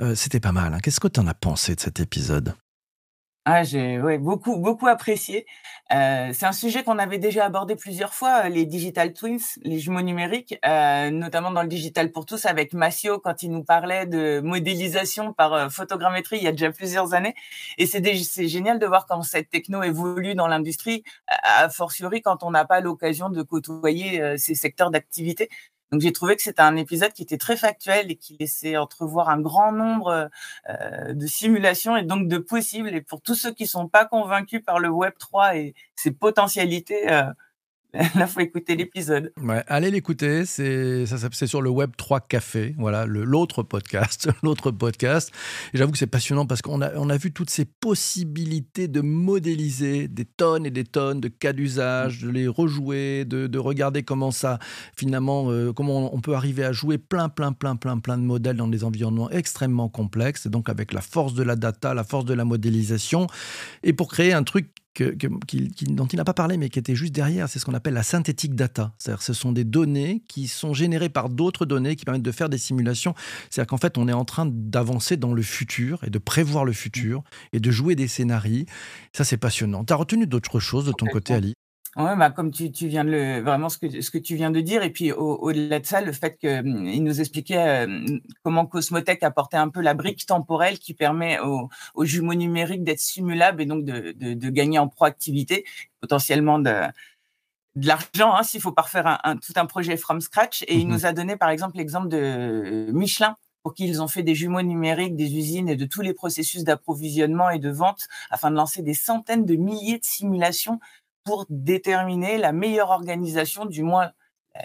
Euh, 0.00 0.14
c'était 0.14 0.40
pas 0.40 0.52
mal. 0.52 0.74
Hein. 0.74 0.78
Qu'est-ce 0.82 1.00
que 1.00 1.08
tu 1.08 1.20
en 1.20 1.26
as 1.26 1.34
pensé 1.34 1.74
de 1.74 1.80
cet 1.80 2.00
épisode? 2.00 2.54
Ah, 3.46 3.64
j'ai 3.64 3.98
ouais, 4.00 4.18
beaucoup, 4.18 4.58
beaucoup 4.58 4.86
apprécié. 4.86 5.46
Euh, 5.92 6.30
c'est 6.34 6.44
un 6.44 6.52
sujet 6.52 6.84
qu'on 6.84 6.98
avait 6.98 7.18
déjà 7.18 7.46
abordé 7.46 7.74
plusieurs 7.74 8.12
fois, 8.12 8.50
les 8.50 8.66
digital 8.66 9.14
twins, 9.14 9.40
les 9.62 9.78
jumeaux 9.78 10.02
numériques, 10.02 10.58
euh, 10.66 11.10
notamment 11.10 11.50
dans 11.50 11.62
le 11.62 11.68
digital 11.68 12.12
pour 12.12 12.26
tous 12.26 12.44
avec 12.44 12.74
Massio 12.74 13.18
quand 13.18 13.42
il 13.42 13.50
nous 13.50 13.64
parlait 13.64 14.04
de 14.06 14.40
modélisation 14.44 15.32
par 15.32 15.54
euh, 15.54 15.68
photogrammétrie 15.70 16.36
il 16.36 16.42
y 16.42 16.48
a 16.48 16.52
déjà 16.52 16.70
plusieurs 16.70 17.14
années. 17.14 17.34
Et 17.78 17.86
c'est 17.86 18.48
génial 18.48 18.78
de 18.78 18.86
voir 18.86 19.06
comment 19.06 19.22
cette 19.22 19.48
techno 19.48 19.82
évolue 19.82 20.34
dans 20.34 20.46
l'industrie, 20.46 21.02
a 21.26 21.70
fortiori 21.70 22.20
quand 22.20 22.42
on 22.42 22.50
n'a 22.50 22.66
pas 22.66 22.80
l'occasion 22.80 23.30
de 23.30 23.42
côtoyer 23.42 24.20
euh, 24.20 24.36
ces 24.36 24.54
secteurs 24.54 24.90
d'activité. 24.90 25.48
Donc 25.92 26.00
j'ai 26.00 26.12
trouvé 26.12 26.36
que 26.36 26.42
c'était 26.42 26.62
un 26.62 26.76
épisode 26.76 27.12
qui 27.12 27.22
était 27.22 27.38
très 27.38 27.56
factuel 27.56 28.10
et 28.10 28.16
qui 28.16 28.36
laissait 28.38 28.76
entrevoir 28.76 29.28
un 29.28 29.40
grand 29.40 29.72
nombre 29.72 30.30
euh, 30.68 31.12
de 31.14 31.26
simulations 31.26 31.96
et 31.96 32.02
donc 32.02 32.28
de 32.28 32.38
possibles. 32.38 32.94
Et 32.94 33.00
pour 33.00 33.20
tous 33.20 33.34
ceux 33.34 33.52
qui 33.52 33.66
sont 33.66 33.88
pas 33.88 34.04
convaincus 34.04 34.62
par 34.64 34.78
le 34.78 34.88
Web 34.88 35.14
3 35.18 35.56
et 35.56 35.74
ses 35.96 36.12
potentialités, 36.12 37.10
euh, 37.10 37.24
Là, 38.14 38.26
faut 38.28 38.40
écouter 38.40 38.76
l'épisode. 38.76 39.32
Allez 39.66 39.90
l'écouter. 39.90 40.44
C'est 40.44 41.06
sur 41.46 41.60
le 41.60 41.70
Web 41.70 41.90
3 41.96 42.20
Café. 42.20 42.74
Voilà, 42.78 43.04
l'autre 43.06 43.62
podcast, 43.64 44.28
l'autre 44.44 44.70
podcast. 44.70 45.32
J'avoue 45.74 45.90
que 45.90 45.98
c'est 45.98 46.06
passionnant 46.06 46.46
parce 46.46 46.62
qu'on 46.62 46.82
a 46.82 46.94
on 46.94 47.10
a 47.10 47.16
vu 47.16 47.32
toutes 47.32 47.50
ces 47.50 47.64
possibilités 47.64 48.86
de 48.86 49.00
modéliser 49.00 50.06
des 50.06 50.24
tonnes 50.24 50.66
et 50.66 50.70
des 50.70 50.84
tonnes 50.84 51.20
de 51.20 51.28
cas 51.28 51.52
d'usage, 51.52 52.20
de 52.20 52.30
les 52.30 52.46
rejouer, 52.46 53.24
de, 53.24 53.46
de, 53.46 53.58
regarder 53.58 54.02
comment 54.02 54.30
ça 54.30 54.58
finalement 54.96 55.50
euh, 55.50 55.72
comment 55.72 56.14
on 56.14 56.20
peut 56.20 56.34
arriver 56.34 56.64
à 56.64 56.72
jouer 56.72 56.98
plein 56.98 57.28
plein 57.28 57.52
plein 57.52 57.74
plein 57.74 57.98
plein 57.98 58.18
de 58.18 58.22
modèles 58.22 58.56
dans 58.56 58.68
des 58.68 58.84
environnements 58.84 59.30
extrêmement 59.30 59.88
complexes. 59.88 60.46
Et 60.46 60.50
donc 60.50 60.68
avec 60.68 60.92
la 60.92 61.00
force 61.00 61.34
de 61.34 61.42
la 61.42 61.56
data, 61.56 61.92
la 61.94 62.04
force 62.04 62.24
de 62.24 62.34
la 62.34 62.44
modélisation, 62.44 63.26
et 63.82 63.92
pour 63.92 64.08
créer 64.08 64.32
un 64.32 64.44
truc 64.44 64.68
dont 64.98 66.06
il 66.06 66.16
n'a 66.16 66.24
pas 66.24 66.34
parlé, 66.34 66.56
mais 66.56 66.68
qui 66.68 66.78
était 66.78 66.94
juste 66.94 67.14
derrière, 67.14 67.48
c'est 67.48 67.58
ce 67.58 67.64
qu'on 67.64 67.74
appelle 67.74 67.94
la 67.94 68.02
synthétique 68.02 68.54
data. 68.54 68.92
C'est-à-dire 68.98 69.22
ce 69.22 69.32
sont 69.32 69.52
des 69.52 69.64
données 69.64 70.22
qui 70.28 70.48
sont 70.48 70.74
générées 70.74 71.08
par 71.08 71.28
d'autres 71.28 71.64
données 71.66 71.96
qui 71.96 72.04
permettent 72.04 72.22
de 72.22 72.32
faire 72.32 72.48
des 72.48 72.58
simulations. 72.58 73.14
C'est-à-dire 73.48 73.68
qu'en 73.68 73.78
fait, 73.78 73.98
on 73.98 74.08
est 74.08 74.12
en 74.12 74.24
train 74.24 74.46
d'avancer 74.46 75.16
dans 75.16 75.32
le 75.32 75.42
futur 75.42 76.02
et 76.04 76.10
de 76.10 76.18
prévoir 76.18 76.64
le 76.64 76.72
futur 76.72 77.22
et 77.52 77.60
de 77.60 77.70
jouer 77.70 77.94
des 77.94 78.08
scénarios. 78.08 78.64
Ça, 79.12 79.24
c'est 79.24 79.36
passionnant. 79.36 79.84
Tu 79.84 79.92
as 79.92 79.96
retenu 79.96 80.26
d'autres 80.26 80.60
choses 80.60 80.86
de 80.86 80.92
ton 80.92 81.06
côté, 81.06 81.34
Ali? 81.34 81.54
Ouais, 81.96 82.14
bah, 82.16 82.30
comme 82.30 82.52
tu, 82.52 82.70
tu 82.70 82.86
viens 82.86 83.04
de 83.04 83.10
le, 83.10 83.40
vraiment 83.40 83.68
ce 83.68 83.76
que, 83.76 84.00
ce 84.00 84.12
que 84.12 84.18
tu 84.18 84.36
viens 84.36 84.52
de 84.52 84.60
dire, 84.60 84.84
et 84.84 84.90
puis 84.90 85.10
au-delà 85.10 85.80
de 85.80 85.86
ça, 85.86 86.00
le 86.00 86.12
fait 86.12 86.38
qu'il 86.38 86.48
hum, 86.48 86.84
nous 86.84 87.20
expliquait 87.20 87.84
euh, 87.88 88.18
comment 88.44 88.64
Cosmotech 88.64 89.24
apportait 89.24 89.56
un 89.56 89.68
peu 89.70 89.80
la 89.80 89.94
brique 89.94 90.24
temporelle 90.24 90.78
qui 90.78 90.94
permet 90.94 91.40
aux, 91.40 91.68
jumeaux 92.04 92.34
numériques 92.34 92.84
d'être 92.84 93.00
simulables 93.00 93.60
et 93.62 93.66
donc 93.66 93.84
de, 93.84 94.12
de, 94.12 94.50
gagner 94.50 94.78
en 94.78 94.86
proactivité, 94.86 95.64
potentiellement 96.00 96.60
de, 96.60 96.74
de 97.74 97.86
l'argent 97.88 98.36
hein, 98.36 98.44
s'il 98.44 98.60
faut 98.60 98.72
parfaire 98.72 99.20
un, 99.24 99.36
tout 99.36 99.52
un 99.56 99.66
projet 99.66 99.96
from 99.96 100.20
scratch. 100.20 100.62
Et 100.68 100.76
il 100.76 100.86
mmh 100.86 100.90
nous 100.90 101.06
a 101.06 101.12
donné 101.12 101.36
par 101.36 101.50
exemple 101.50 101.76
l'exemple 101.76 102.08
de 102.08 102.90
Michelin 102.92 103.36
pour 103.64 103.74
qui 103.74 103.86
ils 103.86 104.00
ont 104.00 104.08
fait 104.08 104.22
des 104.22 104.34
jumeaux 104.34 104.62
numériques, 104.62 105.16
des 105.16 105.36
usines 105.36 105.68
et 105.68 105.76
de 105.76 105.84
tous 105.84 106.02
les 106.02 106.14
processus 106.14 106.62
d'approvisionnement 106.64 107.50
et 107.50 107.58
de 107.58 107.70
vente 107.70 108.06
afin 108.30 108.50
de 108.50 108.56
lancer 108.56 108.82
des 108.82 108.94
centaines 108.94 109.44
de 109.44 109.56
milliers 109.56 109.98
de 109.98 110.04
simulations 110.04 110.78
pour 111.24 111.46
déterminer 111.48 112.38
la 112.38 112.52
meilleure 112.52 112.90
organisation, 112.90 113.66
du 113.66 113.82
moins 113.82 114.12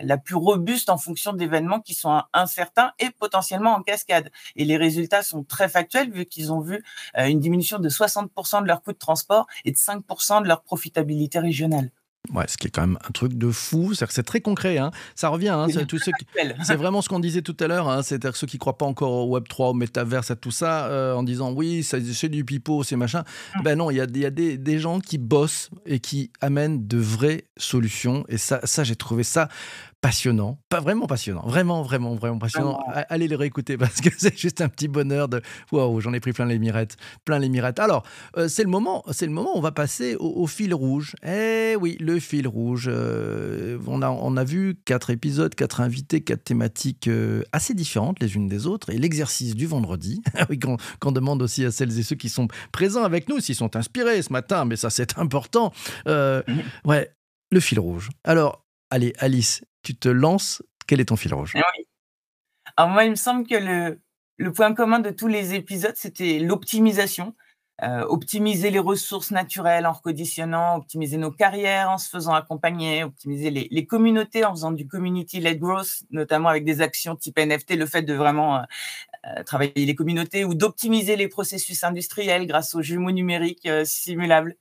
la 0.02 0.18
plus 0.18 0.36
robuste 0.36 0.90
en 0.90 0.98
fonction 0.98 1.34
d'événements 1.34 1.80
qui 1.80 1.94
sont 1.94 2.22
incertains 2.34 2.92
et 3.00 3.12
potentiellement 3.12 3.76
en 3.76 3.82
cascade. 3.82 4.32
Et 4.56 4.66
les 4.66 4.78
résultats 4.78 5.24
sont 5.24 5.44
très 5.44 5.70
factuels 5.70 6.12
vu 6.12 6.26
qu'ils 6.26 6.52
ont 6.52 6.60
vu 6.60 6.84
euh, 7.18 7.28
une 7.28 7.40
diminution 7.40 7.80
de 7.80 7.90
60% 7.90 8.64
de 8.64 8.68
leur 8.68 8.82
coût 8.82 8.94
de 8.94 8.98
transport 8.98 9.48
et 9.64 9.72
de 9.72 9.78
5% 9.78 10.42
de 10.42 10.48
leur 10.48 10.64
profitabilité 10.64 11.40
régionale. 11.40 11.92
Ouais, 12.34 12.46
ce 12.48 12.58
qui 12.58 12.68
est 12.68 12.70
quand 12.70 12.82
même 12.82 12.98
un 13.08 13.12
truc 13.12 13.34
de 13.34 13.52
fou. 13.52 13.94
C'est 13.94 14.10
c'est 14.12 14.24
très 14.24 14.42
concret. 14.42 14.78
Hein. 14.78 14.92
Ça 15.16 15.30
revient. 15.30 15.50
Hein, 15.50 15.68
c'est 16.64 16.76
vraiment 16.76 17.02
ce 17.02 17.10
qu'on 17.10 17.20
disait 17.20 17.42
tout 17.42 17.58
à 17.60 17.68
l'heure. 17.68 17.90
Hein. 17.90 18.04
C'est-à-dire 18.04 18.36
ceux 18.36 18.48
qui 18.48 18.58
croient 18.58 18.78
pas 18.78 18.86
encore 18.86 19.12
au 19.12 19.34
Web 19.34 19.46
3, 19.48 19.70
au 19.70 19.74
métaverse, 19.74 20.32
à 20.32 20.36
tout 20.36 20.52
ça, 20.52 20.88
euh, 20.88 21.14
en 21.14 21.24
disant 21.24 21.52
oui, 21.52 21.84
c'est 21.84 22.30
du 22.30 22.46
pipeau, 22.46 22.84
c'est 22.84 22.96
machin. 22.96 23.24
Hum. 23.56 23.64
Ben 23.64 23.78
non, 23.78 23.92
il 23.92 23.98
y 23.98 24.02
a, 24.02 24.06
y 24.06 24.26
a 24.26 24.30
des, 24.30 24.58
des, 24.58 24.80
gens 24.80 25.00
qui 25.00 25.18
bossent 25.18 25.70
et 25.86 26.00
qui 26.00 26.32
amènent 26.42 26.88
de 26.88 26.98
vraies 26.98 27.46
solutions. 27.58 28.26
Et 28.30 28.38
ça, 28.38 28.60
ça 28.64 28.84
j'ai 28.84 28.96
trouvé 28.96 29.24
ça 29.24 29.50
passionnant, 30.06 30.60
pas 30.70 30.82
vraiment 30.82 31.08
passionnant, 31.08 31.42
vraiment, 31.48 31.82
vraiment, 31.82 32.14
vraiment 32.14 32.38
passionnant. 32.38 32.80
Allez 33.10 33.28
le 33.28 33.36
réécouter 33.36 33.76
parce 33.76 34.02
que 34.02 34.10
c'est 34.20 34.38
juste 34.38 34.62
un 34.62 34.70
petit 34.70 34.88
bonheur 34.88 35.28
de 35.28 35.42
waouh, 35.72 36.00
j'en 36.00 36.14
ai 36.14 36.20
pris 36.20 36.32
plein 36.32 36.46
les 36.46 36.60
mirettes, 36.60 36.96
plein 37.26 37.40
les 37.40 37.50
mirettes. 37.50 37.80
Alors, 37.80 38.04
euh, 38.38 38.48
c'est 38.48 38.62
le 38.62 38.70
moment, 38.70 39.04
c'est 39.10 39.26
le 39.26 39.32
moment 39.32 39.58
on 39.58 39.62
va 39.62 39.72
passer 39.72 40.16
au, 40.20 40.46
fil 40.46 40.76
rouge. 40.76 41.16
Eh 41.26 41.76
oui, 41.80 41.98
le 42.00 42.20
fil 42.20 42.48
rouge. 42.48 42.88
Euh, 42.88 43.80
on, 43.88 44.04
a, 44.04 44.12
on 44.12 44.38
a 44.38 44.44
vu 44.44 44.76
quatre 44.86 45.10
épisodes, 45.10 45.56
quatre 45.56 45.82
invités, 45.82 46.22
quatre 46.22 46.44
thématiques 46.44 47.08
euh, 47.08 47.42
assez 47.52 47.74
différentes 47.74 48.20
les 48.22 48.36
unes 48.36 48.48
des 48.48 48.68
autres 48.68 48.92
et 48.92 49.00
l'exercice 49.00 49.56
du 49.56 49.66
vendredi, 49.66 50.22
oui, 50.52 50.60
qu'on 50.60 51.12
demande 51.12 51.42
aussi 51.42 51.66
à 51.66 51.72
celles 51.72 51.98
et 51.98 52.04
ceux 52.04 52.16
qui 52.16 52.30
sont 52.30 52.48
présents 52.72 53.06
avec 53.06 53.28
nous, 53.28 53.40
s'ils 53.40 53.56
sont 53.56 53.76
inspirés 53.76 54.22
ce 54.22 54.32
matin, 54.32 54.66
mais 54.66 54.76
ça 54.76 54.92
c'est 54.92 55.18
important. 55.18 55.74
Ouais, 56.86 57.12
le 57.52 57.60
fil 57.60 57.80
rouge. 57.80 58.10
Alors, 58.24 58.66
allez, 58.92 59.14
Alice, 59.18 59.62
tu 59.86 59.96
te 59.96 60.10
lances, 60.10 60.64
quel 60.88 61.00
est 61.00 61.06
ton 61.06 61.16
fil 61.16 61.34
rouge? 61.34 61.54
Eh 61.56 61.62
Alors 62.76 62.92
moi, 62.92 63.06
il 63.06 63.12
me 63.12 63.16
semble 63.16 63.48
que 63.48 63.56
le, 63.56 64.02
le 64.38 64.52
point 64.52 64.74
commun 64.74 65.00
de 65.00 65.12
tous 65.12 65.28
les 65.28 65.54
épisodes, 65.54 65.96
c'était 65.96 66.40
l'optimisation. 66.40 67.36
Euh, 67.84 68.06
optimiser 68.08 68.72
les 68.72 68.80
ressources 68.80 69.32
naturelles 69.32 69.86
en 69.86 69.92
reconditionnant, 69.92 70.78
optimiser 70.78 71.18
nos 71.18 71.30
carrières 71.30 71.90
en 71.90 71.98
se 71.98 72.08
faisant 72.08 72.34
accompagner, 72.34 73.04
optimiser 73.04 73.50
les, 73.50 73.68
les 73.70 73.86
communautés 73.86 74.46
en 74.46 74.52
faisant 74.52 74.72
du 74.72 74.88
community-led 74.88 75.60
growth, 75.60 76.04
notamment 76.10 76.48
avec 76.48 76.64
des 76.64 76.80
actions 76.80 77.18
type 77.18 77.38
NFT, 77.38 77.76
le 77.76 77.86
fait 77.86 78.04
de 78.04 78.14
vraiment 78.14 78.60
euh, 78.60 78.62
euh, 79.28 79.44
travailler 79.44 79.86
les 79.86 79.94
communautés 79.94 80.46
ou 80.46 80.54
d'optimiser 80.54 81.18
les 81.18 81.28
processus 81.28 81.84
industriels 81.84 82.48
grâce 82.48 82.76
aux 82.76 82.82
jumeaux 82.82 83.12
numériques 83.12 83.68
simulables. 83.84 84.56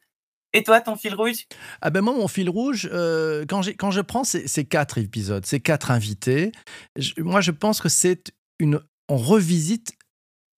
Et 0.54 0.62
toi, 0.62 0.80
ton 0.80 0.96
fil 0.96 1.14
rouge? 1.14 1.46
Ah 1.82 1.90
ben 1.90 2.00
moi, 2.00 2.14
mon 2.14 2.28
fil 2.28 2.48
rouge, 2.48 2.88
euh, 2.92 3.44
quand, 3.46 3.66
quand 3.76 3.90
je 3.90 4.00
prends 4.00 4.22
ces, 4.22 4.64
quatre 4.64 4.98
épisodes, 4.98 5.44
ces 5.44 5.58
quatre 5.58 5.90
invités, 5.90 6.52
moi, 7.18 7.40
je 7.40 7.50
pense 7.50 7.80
que 7.80 7.88
c'est 7.88 8.32
une... 8.60 8.80
On 9.08 9.16
revisite 9.16 9.92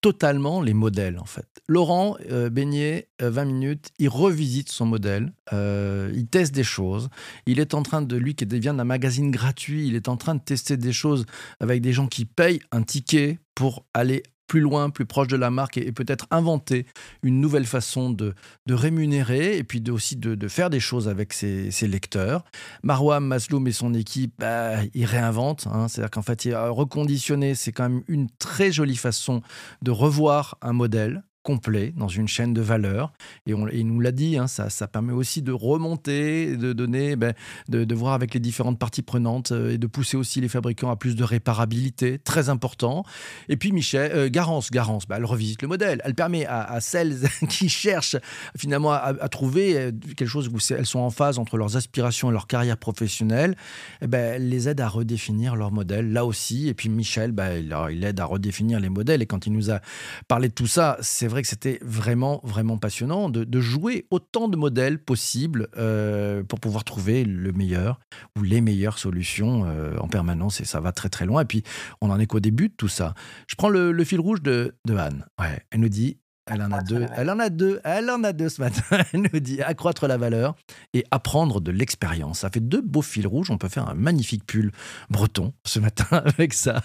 totalement 0.03 0.61
les 0.61 0.75
modèles, 0.75 1.19
en 1.19 1.25
fait. 1.25 1.49
Laurent 1.67 2.17
euh, 2.31 2.51
Beignet, 2.51 3.09
20 3.21 3.43
euh, 3.43 3.45
minutes, 3.47 3.89
il 3.99 4.11
revisite 4.11 4.71
son 4.71 4.85
modèle, 4.85 5.33
il 5.51 6.27
teste 6.31 6.55
des 6.55 6.63
choses. 6.63 7.09
Il 7.47 7.59
est 7.59 7.73
en 7.73 7.83
train 7.83 8.03
de, 8.03 8.17
lui 8.17 8.35
qui 8.35 8.45
devient 8.45 8.77
un 8.79 8.85
magazine 8.85 9.31
gratuit, 9.31 9.89
il 9.89 9.97
est 9.97 10.09
en 10.09 10.19
train 10.19 10.35
de 10.35 10.43
tester 10.43 10.77
des 10.77 10.93
choses 10.93 11.25
avec 11.59 11.81
des 11.81 11.95
gens 11.95 12.07
qui 12.07 12.27
payent 12.27 12.61
un 12.71 12.83
ticket 12.83 13.39
pour 13.55 13.87
aller 13.95 14.23
plus 14.47 14.61
loin, 14.61 14.91
plus 14.91 15.07
proche 15.07 15.29
de 15.29 15.37
la 15.37 15.51
marque 15.51 15.77
et, 15.77 15.93
peut-être 15.93 16.27
inventer 16.31 16.87
une 17.23 17.41
nouvelle 17.41 17.67
façon 17.67 18.11
de, 18.11 18.35
de 18.67 18.75
rémunérer 18.75 19.57
et 19.57 19.65
puis 19.65 19.83
aussi 19.91 20.17
de, 20.17 20.49
faire 20.49 20.71
des 20.71 20.81
choses 20.81 21.09
avec 21.09 21.33
ses, 21.33 21.71
lecteurs. 21.83 22.45
Marwan 22.83 23.25
Masloum 23.25 23.67
et 23.67 23.73
son 23.73 23.95
équipe, 23.95 24.35
bah, 24.39 24.77
ils 24.95 25.05
réinventent. 25.05 25.67
Hein. 25.67 25.89
C'est-à-dire 25.89 26.11
qu'en 26.11 26.23
fait, 26.23 26.49
reconditionner, 26.53 27.55
c'est 27.55 27.73
quand 27.73 27.89
même 27.89 28.03
une 28.09 28.29
très 28.39 28.73
jolie 28.73 28.97
façon 28.97 29.43
de 29.83 29.91
revoir 29.91 30.59
un 30.63 30.73
modèle 30.73 31.23
complet 31.47 31.95
dans 31.97 32.09
une 32.09 32.27
chaîne 32.27 32.53
de 32.53 32.61
valeur. 32.61 33.13
Et, 33.47 33.55
on, 33.55 33.69
il 33.69 33.87
nous 33.87 34.01
l'a 34.01 34.11
dit, 34.11 34.37
hein, 34.37 34.49
ça, 34.49 34.69
ça, 34.69 34.89
permet 34.89 35.13
aussi 35.13 35.43
de 35.43 35.53
remonter, 35.53 36.57
de 36.57 36.73
donner, 36.73 37.15
ben, 37.15 37.35
de, 37.69 37.95
voir 37.95 38.15
avec 38.15 38.35
les 38.35 38.41
différentes 38.41 38.81
parties 38.81 39.03
prenantes 39.03 39.53
euh, 39.53 39.75
et 39.75 39.79
de 39.79 39.87
pousser 39.87 40.17
aussi 40.17 40.41
les 40.41 40.49
fabricants 40.49 40.91
à 40.91 40.97
plus 40.97 41.15
de 41.15 41.23
réparabilité, 41.23 42.19
très 42.19 42.49
important. 42.49 43.05
Et 43.49 43.57
puis 43.57 43.71
Michel, 43.71 44.11
euh, 44.13 44.29
Garance, 44.29 44.73
Garance 44.73 45.07
ben, 45.07 45.19
elle 45.19 45.25
revisite 45.25 45.63
le 45.63 45.69
modèle. 45.69 46.03
Elle 46.05 46.17
permet 46.17 46.47
à, 46.47 46.81
celles 46.81 47.17
qui 47.49 47.69
cherchent 47.69 48.17
finalement 48.59 48.91
à, 48.93 49.15
trouver 49.29 49.79
euh, 49.79 49.93
quelque 50.17 50.29
chose 50.29 50.49
où 50.49 50.59
elles 50.75 50.85
sont 50.85 50.99
en 50.99 51.11
phase 51.11 51.39
entre 51.39 51.59
leurs 51.59 51.77
aspirations 51.77 52.31
et 52.31 52.33
leur 52.33 52.49
carrière 52.49 52.77
professionnelle. 52.77 53.57
Eh 54.03 54.09
ben, 54.09 54.35
elle 54.35 54.49
les 54.49 54.69
aide 54.69 54.81
à 54.81 54.89
redéfinir 54.89 55.55
leur 55.55 55.71
modèle, 55.71 56.13
là 56.13 56.27
aussi. 56.27 56.67
Et 56.67 56.75
puis 56.75 56.89
Michel, 56.89 57.31
ben, 57.31 57.53
il, 57.57 57.77
il 57.93 58.03
aide 58.03 58.19
à 58.19 58.25
redéfinir 58.25 58.81
les 58.81 58.89
modèles. 58.89 59.23
Et 59.23 59.27
quand 59.27 59.47
il 59.47 59.53
nous 59.53 59.71
a 59.71 59.81
parlé 60.27 60.49
de 60.49 60.55
tout 60.55 60.67
ça, 60.67 60.99
c'est 61.03 61.29
vrai 61.29 61.36
que 61.43 61.49
c'était 61.49 61.79
vraiment, 61.83 62.41
vraiment 62.45 62.79
passionnant 62.79 63.29
de, 63.29 63.61
jouer 63.61 64.07
autant 64.11 64.49
de 64.49 64.57
modèles 64.57 64.99
possibles 64.99 65.69
euh, 65.77 66.43
pour 66.43 66.61
pouvoir 66.61 66.85
trouver 66.85 67.25
le 67.25 67.53
meilleur 67.53 68.01
ou 68.39 68.43
les 68.43 68.61
meilleures 68.61 68.99
solutions 68.99 69.65
euh, 69.67 69.97
en 69.99 70.09
permanence. 70.09 70.61
Et 70.61 70.65
ça 70.65 70.81
va 70.81 70.93
très, 70.93 71.09
très 71.09 71.27
loin. 71.27 71.43
Et 71.43 71.45
puis, 71.45 71.63
on 72.01 72.11
en 72.11 72.21
est 72.21 72.27
qu'au 72.27 72.41
début 72.41 72.69
de 72.69 72.75
tout 72.77 72.89
ça. 72.89 73.15
Je 73.49 73.55
prends 73.57 73.69
le, 73.69 74.05
fil 74.05 74.21
rouge 74.21 74.43
de, 74.43 74.75
de 74.87 74.95
Anne. 74.95 75.25
Ouais, 75.41 75.61
elle 75.71 75.81
nous 75.81 75.89
dit 75.89 76.19
elle 76.47 76.63
en 76.63 76.71
a 76.71 76.81
deux. 76.81 77.07
Elle 77.17 77.31
en 77.31 77.39
a 77.41 77.51
deux. 77.51 77.81
Elle 77.83 78.09
en 78.09 78.23
a 78.23 78.33
deux 78.33 78.49
ce 78.49 78.61
matin. 78.61 78.83
Elle 79.13 79.29
nous 79.33 79.41
dit 79.41 79.61
accroître 79.63 80.07
la 80.07 80.17
valeur 80.17 80.55
et 80.95 81.05
apprendre 81.11 81.61
de 81.61 81.73
l'expérience. 81.73 82.41
Ça 82.41 82.51
fait 82.51 82.61
deux 82.61 82.81
beaux 82.81 83.03
fils 83.03 83.27
rouges. 83.27 83.51
On 83.51 83.59
peut 83.59 83.69
faire 83.69 83.89
un 83.89 83.95
magnifique 83.95 84.47
pull 84.47 84.71
breton 85.11 85.53
ce 85.65 85.81
matin 85.81 86.07
avec 86.25 86.55
ça. 86.55 86.83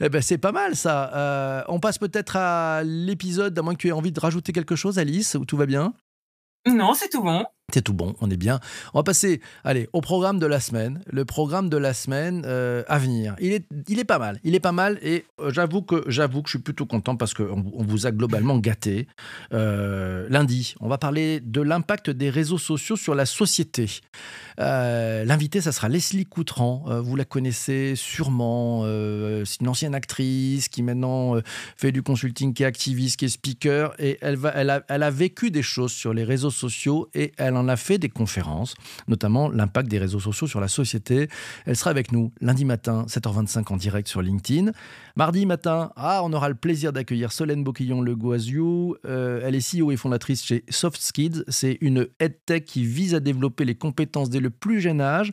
Eh 0.00 0.08
ben, 0.08 0.20
c'est 0.20 0.38
pas 0.38 0.52
mal 0.52 0.74
ça. 0.74 1.14
Euh, 1.14 1.62
on 1.68 1.78
passe 1.78 1.98
peut-être 1.98 2.36
à 2.36 2.82
l'épisode, 2.82 3.56
à 3.56 3.62
moins 3.62 3.74
que 3.74 3.80
tu 3.80 3.88
aies 3.88 3.92
envie 3.92 4.12
de 4.12 4.20
rajouter 4.20 4.52
quelque 4.52 4.74
chose, 4.74 4.98
Alice, 4.98 5.36
où 5.36 5.44
tout 5.44 5.56
va 5.56 5.66
bien? 5.66 5.94
Non, 6.66 6.94
c'est 6.94 7.08
tout 7.08 7.22
bon. 7.22 7.44
C'est 7.74 7.82
tout 7.82 7.94
bon, 7.94 8.14
on 8.20 8.30
est 8.30 8.36
bien. 8.36 8.60
On 8.94 9.00
va 9.00 9.02
passer, 9.02 9.40
allez, 9.64 9.88
au 9.92 10.00
programme 10.00 10.38
de 10.38 10.46
la 10.46 10.60
semaine. 10.60 11.00
Le 11.10 11.24
programme 11.24 11.68
de 11.68 11.76
la 11.76 11.94
semaine 11.94 12.44
euh, 12.46 12.84
à 12.86 12.96
venir. 12.96 13.34
Il 13.40 13.52
est, 13.52 13.66
il 13.88 13.98
est 13.98 14.04
pas 14.04 14.20
mal. 14.20 14.38
Il 14.44 14.54
est 14.54 14.60
pas 14.60 14.70
mal 14.70 15.00
et 15.02 15.24
euh, 15.40 15.50
j'avoue 15.52 15.82
que 15.82 16.04
j'avoue 16.06 16.42
que 16.42 16.48
je 16.48 16.58
suis 16.58 16.62
plutôt 16.62 16.86
content 16.86 17.16
parce 17.16 17.34
qu'on 17.34 17.64
on 17.74 17.82
vous 17.82 18.06
a 18.06 18.12
globalement 18.12 18.56
gâté. 18.58 19.08
Euh, 19.52 20.28
lundi, 20.30 20.76
on 20.78 20.88
va 20.88 20.96
parler 20.96 21.40
de 21.40 21.60
l'impact 21.60 22.08
des 22.08 22.30
réseaux 22.30 22.56
sociaux 22.56 22.94
sur 22.94 23.16
la 23.16 23.26
société. 23.26 23.90
L'invité, 24.58 25.60
ça 25.60 25.72
sera 25.72 25.88
Leslie 25.88 26.24
Coutran. 26.24 26.84
vous 27.02 27.16
la 27.16 27.26
connaissez 27.26 27.94
sûrement. 27.94 28.84
C'est 29.44 29.60
une 29.60 29.68
ancienne 29.68 29.94
actrice 29.94 30.68
qui 30.68 30.82
maintenant 30.82 31.34
fait 31.76 31.92
du 31.92 32.02
consulting, 32.02 32.54
qui 32.54 32.62
est 32.62 32.66
activiste, 32.66 33.18
qui 33.18 33.26
est 33.26 33.28
speaker 33.28 33.92
et 33.98 34.16
elle 34.22 34.36
va, 34.36 34.52
elle 34.54 34.70
a, 34.70 34.82
elle 34.88 35.02
a 35.02 35.10
vécu 35.10 35.50
des 35.50 35.62
choses 35.62 35.92
sur 35.92 36.14
les 36.14 36.24
réseaux 36.24 36.50
sociaux 36.50 37.10
et 37.12 37.32
elle 37.36 37.55
elle 37.56 37.64
en 37.64 37.68
a 37.68 37.76
fait 37.76 37.98
des 37.98 38.08
conférences, 38.08 38.74
notamment 39.08 39.48
l'impact 39.48 39.88
des 39.88 39.98
réseaux 39.98 40.20
sociaux 40.20 40.46
sur 40.46 40.60
la 40.60 40.68
société. 40.68 41.28
Elle 41.64 41.76
sera 41.76 41.90
avec 41.90 42.12
nous 42.12 42.32
lundi 42.40 42.64
matin, 42.64 43.06
7h25 43.08 43.72
en 43.72 43.76
direct 43.76 44.08
sur 44.08 44.22
LinkedIn. 44.22 44.72
Mardi 45.18 45.46
matin, 45.46 45.92
ah, 45.96 46.20
on 46.24 46.32
aura 46.34 46.50
le 46.50 46.54
plaisir 46.54 46.92
d'accueillir 46.92 47.32
Solène 47.32 47.64
Boquillon-Le 47.64 48.14
Goisiou. 48.14 48.96
Euh, 49.06 49.40
elle 49.42 49.54
est 49.54 49.80
CEO 49.80 49.90
et 49.90 49.96
fondatrice 49.96 50.44
chez 50.44 50.62
Soft 50.68 51.00
C'est 51.48 51.78
une 51.80 52.08
EdTech 52.20 52.66
qui 52.66 52.84
vise 52.84 53.14
à 53.14 53.20
développer 53.20 53.64
les 53.64 53.76
compétences 53.76 54.28
dès 54.28 54.40
le 54.40 54.50
plus 54.50 54.82
jeune 54.82 55.00
âge. 55.00 55.30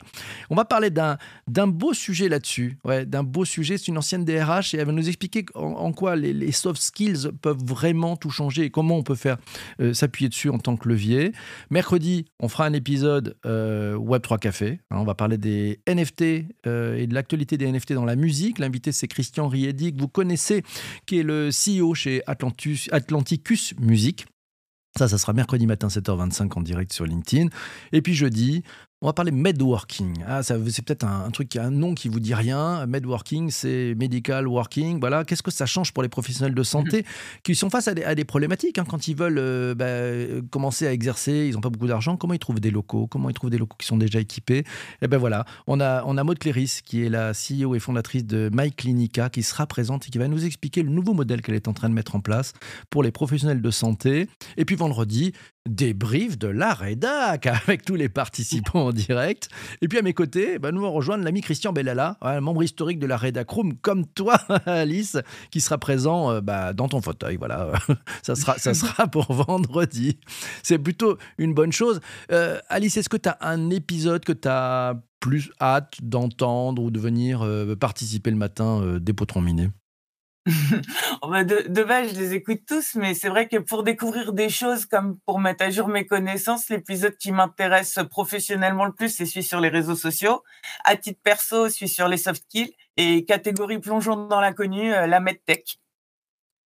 On 0.48 0.54
va 0.54 0.64
parler 0.64 0.88
d'un, 0.88 1.18
beau 1.66 1.92
sujet 1.92 2.30
là-dessus. 2.30 2.78
Ouais, 2.86 3.04
d'un 3.04 3.24
beau 3.24 3.44
sujet. 3.44 3.76
C'est 3.76 3.88
une 3.88 3.98
ancienne 3.98 4.24
DRH 4.24 4.72
et 4.72 4.78
elle 4.78 4.86
va 4.86 4.92
nous 4.92 5.06
expliquer 5.06 5.44
en, 5.54 5.92
quoi 5.92 6.16
les, 6.16 6.52
soft 6.52 6.80
skills 6.80 7.32
peuvent 7.42 7.62
vraiment 7.62 8.16
tout 8.16 8.30
changer 8.30 8.62
et 8.62 8.70
comment 8.70 8.96
on 8.96 9.02
peut 9.02 9.14
faire 9.14 9.36
euh, 9.82 9.92
s'appuyer 9.92 10.30
dessus 10.30 10.48
en 10.48 10.58
tant 10.58 10.78
que 10.78 10.88
levier. 10.88 11.32
Mercredi, 11.68 12.24
on 12.40 12.48
fera 12.48 12.64
un 12.64 12.72
épisode 12.72 13.36
euh, 13.44 13.98
Web3 13.98 14.38
Café. 14.38 14.80
Hein, 14.90 14.96
on 15.00 15.04
va 15.04 15.14
parler 15.14 15.36
des 15.36 15.80
NFT 15.86 16.22
et 16.22 16.46
de 17.06 17.12
l'actualité 17.12 17.58
des 17.58 17.70
NFT 17.70 17.92
dans 17.92 18.06
la 18.06 18.16
musique. 18.16 18.58
L'invité, 18.58 18.90
c'est 18.90 19.08
Christian 19.08 19.46
Que 19.74 20.00
vous 20.00 20.08
connaissez, 20.08 20.62
qui 21.06 21.18
est 21.18 21.22
le 21.22 21.50
CEO 21.50 21.94
chez 21.94 22.22
Atlanticus 22.26 23.74
Music. 23.78 24.26
Ça, 24.96 25.08
ça 25.08 25.18
sera 25.18 25.32
mercredi 25.32 25.66
matin 25.66 25.88
7h25 25.88 26.52
en 26.56 26.62
direct 26.62 26.92
sur 26.92 27.04
LinkedIn. 27.04 27.48
Et 27.92 28.00
puis 28.00 28.14
jeudi, 28.14 28.62
on 29.04 29.08
va 29.08 29.12
parler 29.12 29.32
medworking. 29.32 30.24
Ah, 30.26 30.42
c'est 30.42 30.82
peut-être 30.82 31.04
un, 31.04 31.30
truc, 31.30 31.56
un 31.56 31.70
nom 31.70 31.94
qui 31.94 32.08
vous 32.08 32.20
dit 32.20 32.32
rien. 32.32 32.86
Medworking, 32.86 33.50
c'est 33.50 33.94
medical 33.98 34.48
working. 34.48 34.98
Voilà. 34.98 35.24
Qu'est-ce 35.24 35.42
que 35.42 35.50
ça 35.50 35.66
change 35.66 35.92
pour 35.92 36.02
les 36.02 36.08
professionnels 36.08 36.54
de 36.54 36.62
santé 36.62 36.98
mhm. 36.98 37.04
qui 37.42 37.54
sont 37.54 37.68
face 37.68 37.86
à 37.86 37.92
des, 37.92 38.24
problématiques 38.24 38.78
hein, 38.78 38.86
quand 38.88 39.06
ils 39.06 39.14
veulent 39.14 39.36
euh, 39.36 39.74
bah, 39.74 40.40
commencer 40.50 40.86
à 40.86 40.92
exercer, 40.94 41.48
ils 41.50 41.52
n'ont 41.52 41.60
pas 41.60 41.68
beaucoup 41.68 41.86
d'argent. 41.86 42.16
Comment 42.16 42.32
ils 42.32 42.38
trouvent 42.38 42.60
des 42.60 42.70
locaux? 42.70 43.06
Comment 43.06 43.28
ils 43.28 43.34
trouvent 43.34 43.50
des 43.50 43.58
locaux 43.58 43.76
qui 43.78 43.86
sont 43.86 43.98
déjà 43.98 44.20
équipés? 44.20 44.60
Et 44.60 44.64
eh 45.02 45.06
ben 45.06 45.18
voilà, 45.18 45.44
on 45.66 45.80
a 45.80 46.02
on 46.06 46.16
a 46.16 46.24
Maud 46.24 46.38
Cléris 46.38 46.80
qui 46.82 47.04
est 47.04 47.10
la 47.10 47.32
CEO 47.32 47.74
et 47.74 47.80
fondatrice 47.80 48.24
de 48.24 48.48
MyClinica 48.54 49.28
qui 49.28 49.42
sera 49.42 49.66
présente 49.66 50.06
et 50.06 50.10
qui 50.10 50.16
va 50.16 50.28
nous 50.28 50.46
expliquer 50.46 50.82
le 50.82 50.88
nouveau 50.88 51.12
modèle 51.12 51.42
qu'elle 51.42 51.56
est 51.56 51.68
en 51.68 51.74
train 51.74 51.90
de 51.90 51.94
mettre 51.94 52.16
en 52.16 52.20
place 52.20 52.54
pour 52.88 53.02
les 53.02 53.10
professionnels 53.10 53.60
de 53.60 53.70
santé. 53.70 54.28
Et 54.56 54.64
puis 54.64 54.76
vendredi, 54.76 55.34
débrief 55.68 56.38
de 56.38 56.48
la 56.48 56.74
rédac 56.74 57.46
avec 57.66 57.84
tous 57.84 57.94
les 57.94 58.08
participants 58.08 58.86
en 58.86 58.92
direct. 58.92 59.48
Et 59.80 59.88
puis 59.88 59.98
à 59.98 60.02
mes 60.02 60.12
côtés, 60.12 60.58
bah, 60.58 60.72
nous 60.72 60.80
allons 60.82 60.92
rejoindre 60.92 61.24
l'ami 61.24 61.40
Christian 61.40 61.72
Bellala, 61.72 62.18
membre 62.40 62.62
historique 62.62 62.98
de 62.98 63.06
la 63.06 63.16
rédac 63.16 63.48
room, 63.48 63.74
comme 63.78 64.06
toi, 64.06 64.34
Alice, 64.66 65.16
qui 65.50 65.60
sera 65.60 65.78
présent 65.78 66.30
euh, 66.30 66.40
bah, 66.40 66.72
dans 66.72 66.88
ton 66.88 67.00
fauteuil. 67.00 67.36
Voilà, 67.36 67.72
ça 68.22 68.34
sera, 68.34 68.58
ça 68.58 68.74
sera 68.74 69.06
pour 69.06 69.32
vendredi. 69.32 70.18
C'est 70.62 70.78
plutôt 70.78 71.16
une 71.38 71.54
bonne 71.54 71.72
chose. 71.72 72.00
Euh, 72.30 72.58
Alice, 72.68 72.96
est-ce 72.96 73.08
que 73.08 73.16
tu 73.16 73.28
as 73.28 73.38
un 73.40 73.70
épisode 73.70 74.24
que 74.24 74.32
tu 74.32 74.48
as 74.48 75.00
plus 75.20 75.50
hâte 75.60 75.94
d'entendre 76.02 76.82
ou 76.82 76.90
de 76.90 77.00
venir 77.00 77.42
euh, 77.42 77.74
participer 77.74 78.30
le 78.30 78.36
matin 78.36 78.98
des 79.00 79.14
potrons 79.14 79.40
minés? 79.40 79.70
de, 81.22 81.68
de 81.68 81.84
base, 81.84 82.12
je 82.14 82.20
les 82.20 82.34
écoute 82.34 82.60
tous, 82.66 82.96
mais 82.96 83.14
c'est 83.14 83.30
vrai 83.30 83.48
que 83.48 83.56
pour 83.56 83.82
découvrir 83.82 84.32
des 84.34 84.50
choses 84.50 84.84
comme 84.84 85.18
pour 85.24 85.40
mettre 85.40 85.64
à 85.64 85.70
jour 85.70 85.88
mes 85.88 86.06
connaissances, 86.06 86.68
l'épisode 86.68 87.16
qui 87.16 87.32
m'intéresse 87.32 87.98
professionnellement 88.10 88.84
le 88.84 88.92
plus, 88.92 89.08
c'est 89.08 89.24
celui 89.24 89.42
sur 89.42 89.60
les 89.60 89.70
réseaux 89.70 89.96
sociaux. 89.96 90.42
À 90.84 90.96
titre 90.96 91.20
perso, 91.22 91.68
celui 91.70 91.88
sur 91.88 92.08
les 92.08 92.18
soft 92.18 92.42
skills 92.44 92.74
et 92.96 93.24
catégorie 93.24 93.78
plongeon 93.78 94.26
dans 94.26 94.40
l'inconnu, 94.40 94.92
euh, 94.92 95.06
la 95.06 95.20
medtech. 95.20 95.78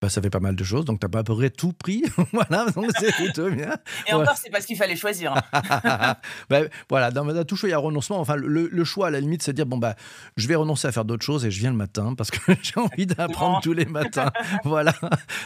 Bah, 0.04 0.10
ça 0.10 0.22
fait 0.22 0.30
pas 0.30 0.42
mal 0.42 0.58
de 0.58 0.63
choses, 0.66 0.84
donc 0.84 1.00
tu 1.00 1.06
n'as 1.06 1.10
pas 1.10 1.20
à 1.20 1.24
peu 1.24 1.34
près 1.34 1.50
tout 1.50 1.72
pris. 1.72 2.04
voilà, 2.34 2.70
donc 2.72 2.92
c'est 3.00 3.13
plutôt 3.13 3.50
bien. 3.50 3.74
Et 4.06 4.13
encore, 4.13 4.36
c'est 4.36 4.50
parce 4.50 4.66
qu'il 4.66 4.76
fallait 4.76 4.98
choisir. 4.98 5.34
bah, 6.50 6.60
voilà, 6.89 7.10
dans, 7.10 7.24
dans, 7.24 7.46
tout 7.46 7.56
choix, 7.56 7.70
il 7.70 7.72
y 7.72 7.76
a 7.76 7.78
renoncement. 7.78 8.20
Enfin, 8.20 8.36
le, 8.36 8.84
choix, 8.84 9.08
à 9.08 9.12
la 9.12 9.22
limite, 9.22 9.44
c'est 9.44 9.54
de 9.54 9.56
dire 9.56 9.66
bon, 9.66 9.78
bah, 9.78 9.96
je 10.36 10.46
vais 10.50 10.56
renoncer 10.56 10.89
à 10.89 10.92
faire 10.92 11.06
d'autres 11.06 11.24
choses 11.24 11.46
et 11.46 11.52
je 11.52 11.60
viens 11.62 11.72
le 11.72 11.78
matin 11.78 12.16
parce 12.16 12.32
que 12.32 12.52
j'ai 12.62 12.78
envie 12.82 13.06
d'apprendre 13.06 13.62
tous 13.63 13.72
les 13.72 13.86
matins. 13.86 14.30
voilà, 14.66 14.94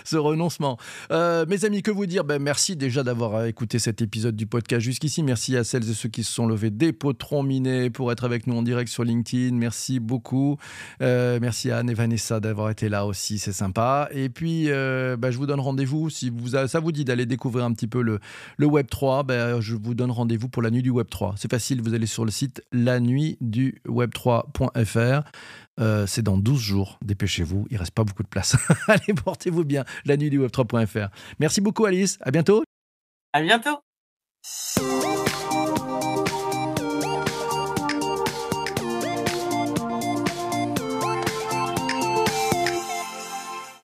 ce 0.04 0.18
renoncement. 0.18 0.80
Euh, 1.12 1.46
mes 1.48 1.64
amis, 1.64 1.84
que 1.84 1.92
vous 1.92 2.08
dire? 2.08 2.24
Ben, 2.24 2.42
Merci 2.42 2.76
déjà 2.76 3.04
d'avoir 3.04 3.36
euh, 3.36 3.46
écouté 3.46 3.78
cet 3.78 4.02
épisode 4.02 4.36
du 4.36 4.48
podcast 4.48 4.82
jusqu'ici. 4.82 5.22
Merci 5.22 5.56
à 5.56 5.64
celles 5.64 5.88
et 5.88 5.94
ceux 5.94 6.10
qui 6.10 6.24
se 6.24 6.34
sont 6.34 6.48
levés 6.48 6.72
des 6.72 6.94
potrons 6.94 7.44
minés 7.44 7.92
pour 7.92 8.12
être 8.12 8.24
avec 8.24 8.48
nous 8.48 8.58
en 8.58 8.64
direct 8.64 8.90
sur 8.90 9.04
LinkedIn. 9.04 9.56
Merci 9.56 10.00
beaucoup. 10.00 10.58
Euh, 11.04 11.38
merci 11.40 11.70
à 11.70 11.78
Anne 11.78 11.92
et 11.92 11.94
Vanessa 11.94 12.40
d'avoir 12.40 12.72
été 12.72 12.90
là 12.90 13.06
aussi, 13.06 13.38
c'est 13.38 13.54
sympa. 13.54 14.10
Et 14.12 14.30
puis, 14.30 14.47
euh, 14.68 15.18
bah, 15.18 15.32
je 15.32 15.38
vous 15.38 15.46
donne 15.46 15.60
rendez-vous. 15.60 16.10
Si 16.10 16.30
vous, 16.30 16.50
ça 16.50 16.80
vous 16.80 16.92
dit 16.92 17.06
d'aller 17.06 17.26
découvrir 17.26 17.66
un 17.66 17.74
petit 17.74 17.88
peu 17.88 18.02
le, 18.02 18.20
Web 18.60 18.88
3, 18.90 19.24
bah, 19.24 19.62
je 19.62 19.76
vous 19.76 19.94
donne 19.94 20.12
rendez-vous 20.12 20.50
pour 20.50 20.62
la 20.62 20.72
nuit 20.72 20.82
du 20.82 20.90
Web 20.90 21.08
3. 21.10 21.36
C'est 21.38 21.52
facile, 21.52 21.82
vous 21.82 21.94
allez 21.94 22.08
sur 22.08 22.26
le 22.26 22.32
site 22.32 22.62
lanuitduweb3.fr. 22.74 25.24
Euh, 25.80 26.08
c'est 26.08 26.24
dans 26.24 26.38
12 26.38 26.60
jours. 26.60 27.00
Dépêchez-vous, 27.04 27.68
il 27.70 27.78
reste 27.78 27.92
pas 27.92 28.04
beaucoup 28.04 28.24
de 28.24 28.28
place. 28.28 28.58
allez, 28.88 29.14
portez-vous 29.14 29.64
bien. 29.64 29.86
La 30.06 30.18
nuit 30.18 30.30
du 30.30 30.40
Web3.fr. 30.40 31.10
Merci 31.40 31.62
beaucoup, 31.62 31.86
Alice. 31.86 32.18
À 32.22 32.32
bientôt. 32.32 32.64
À 33.34 33.42
bientôt. 33.42 33.80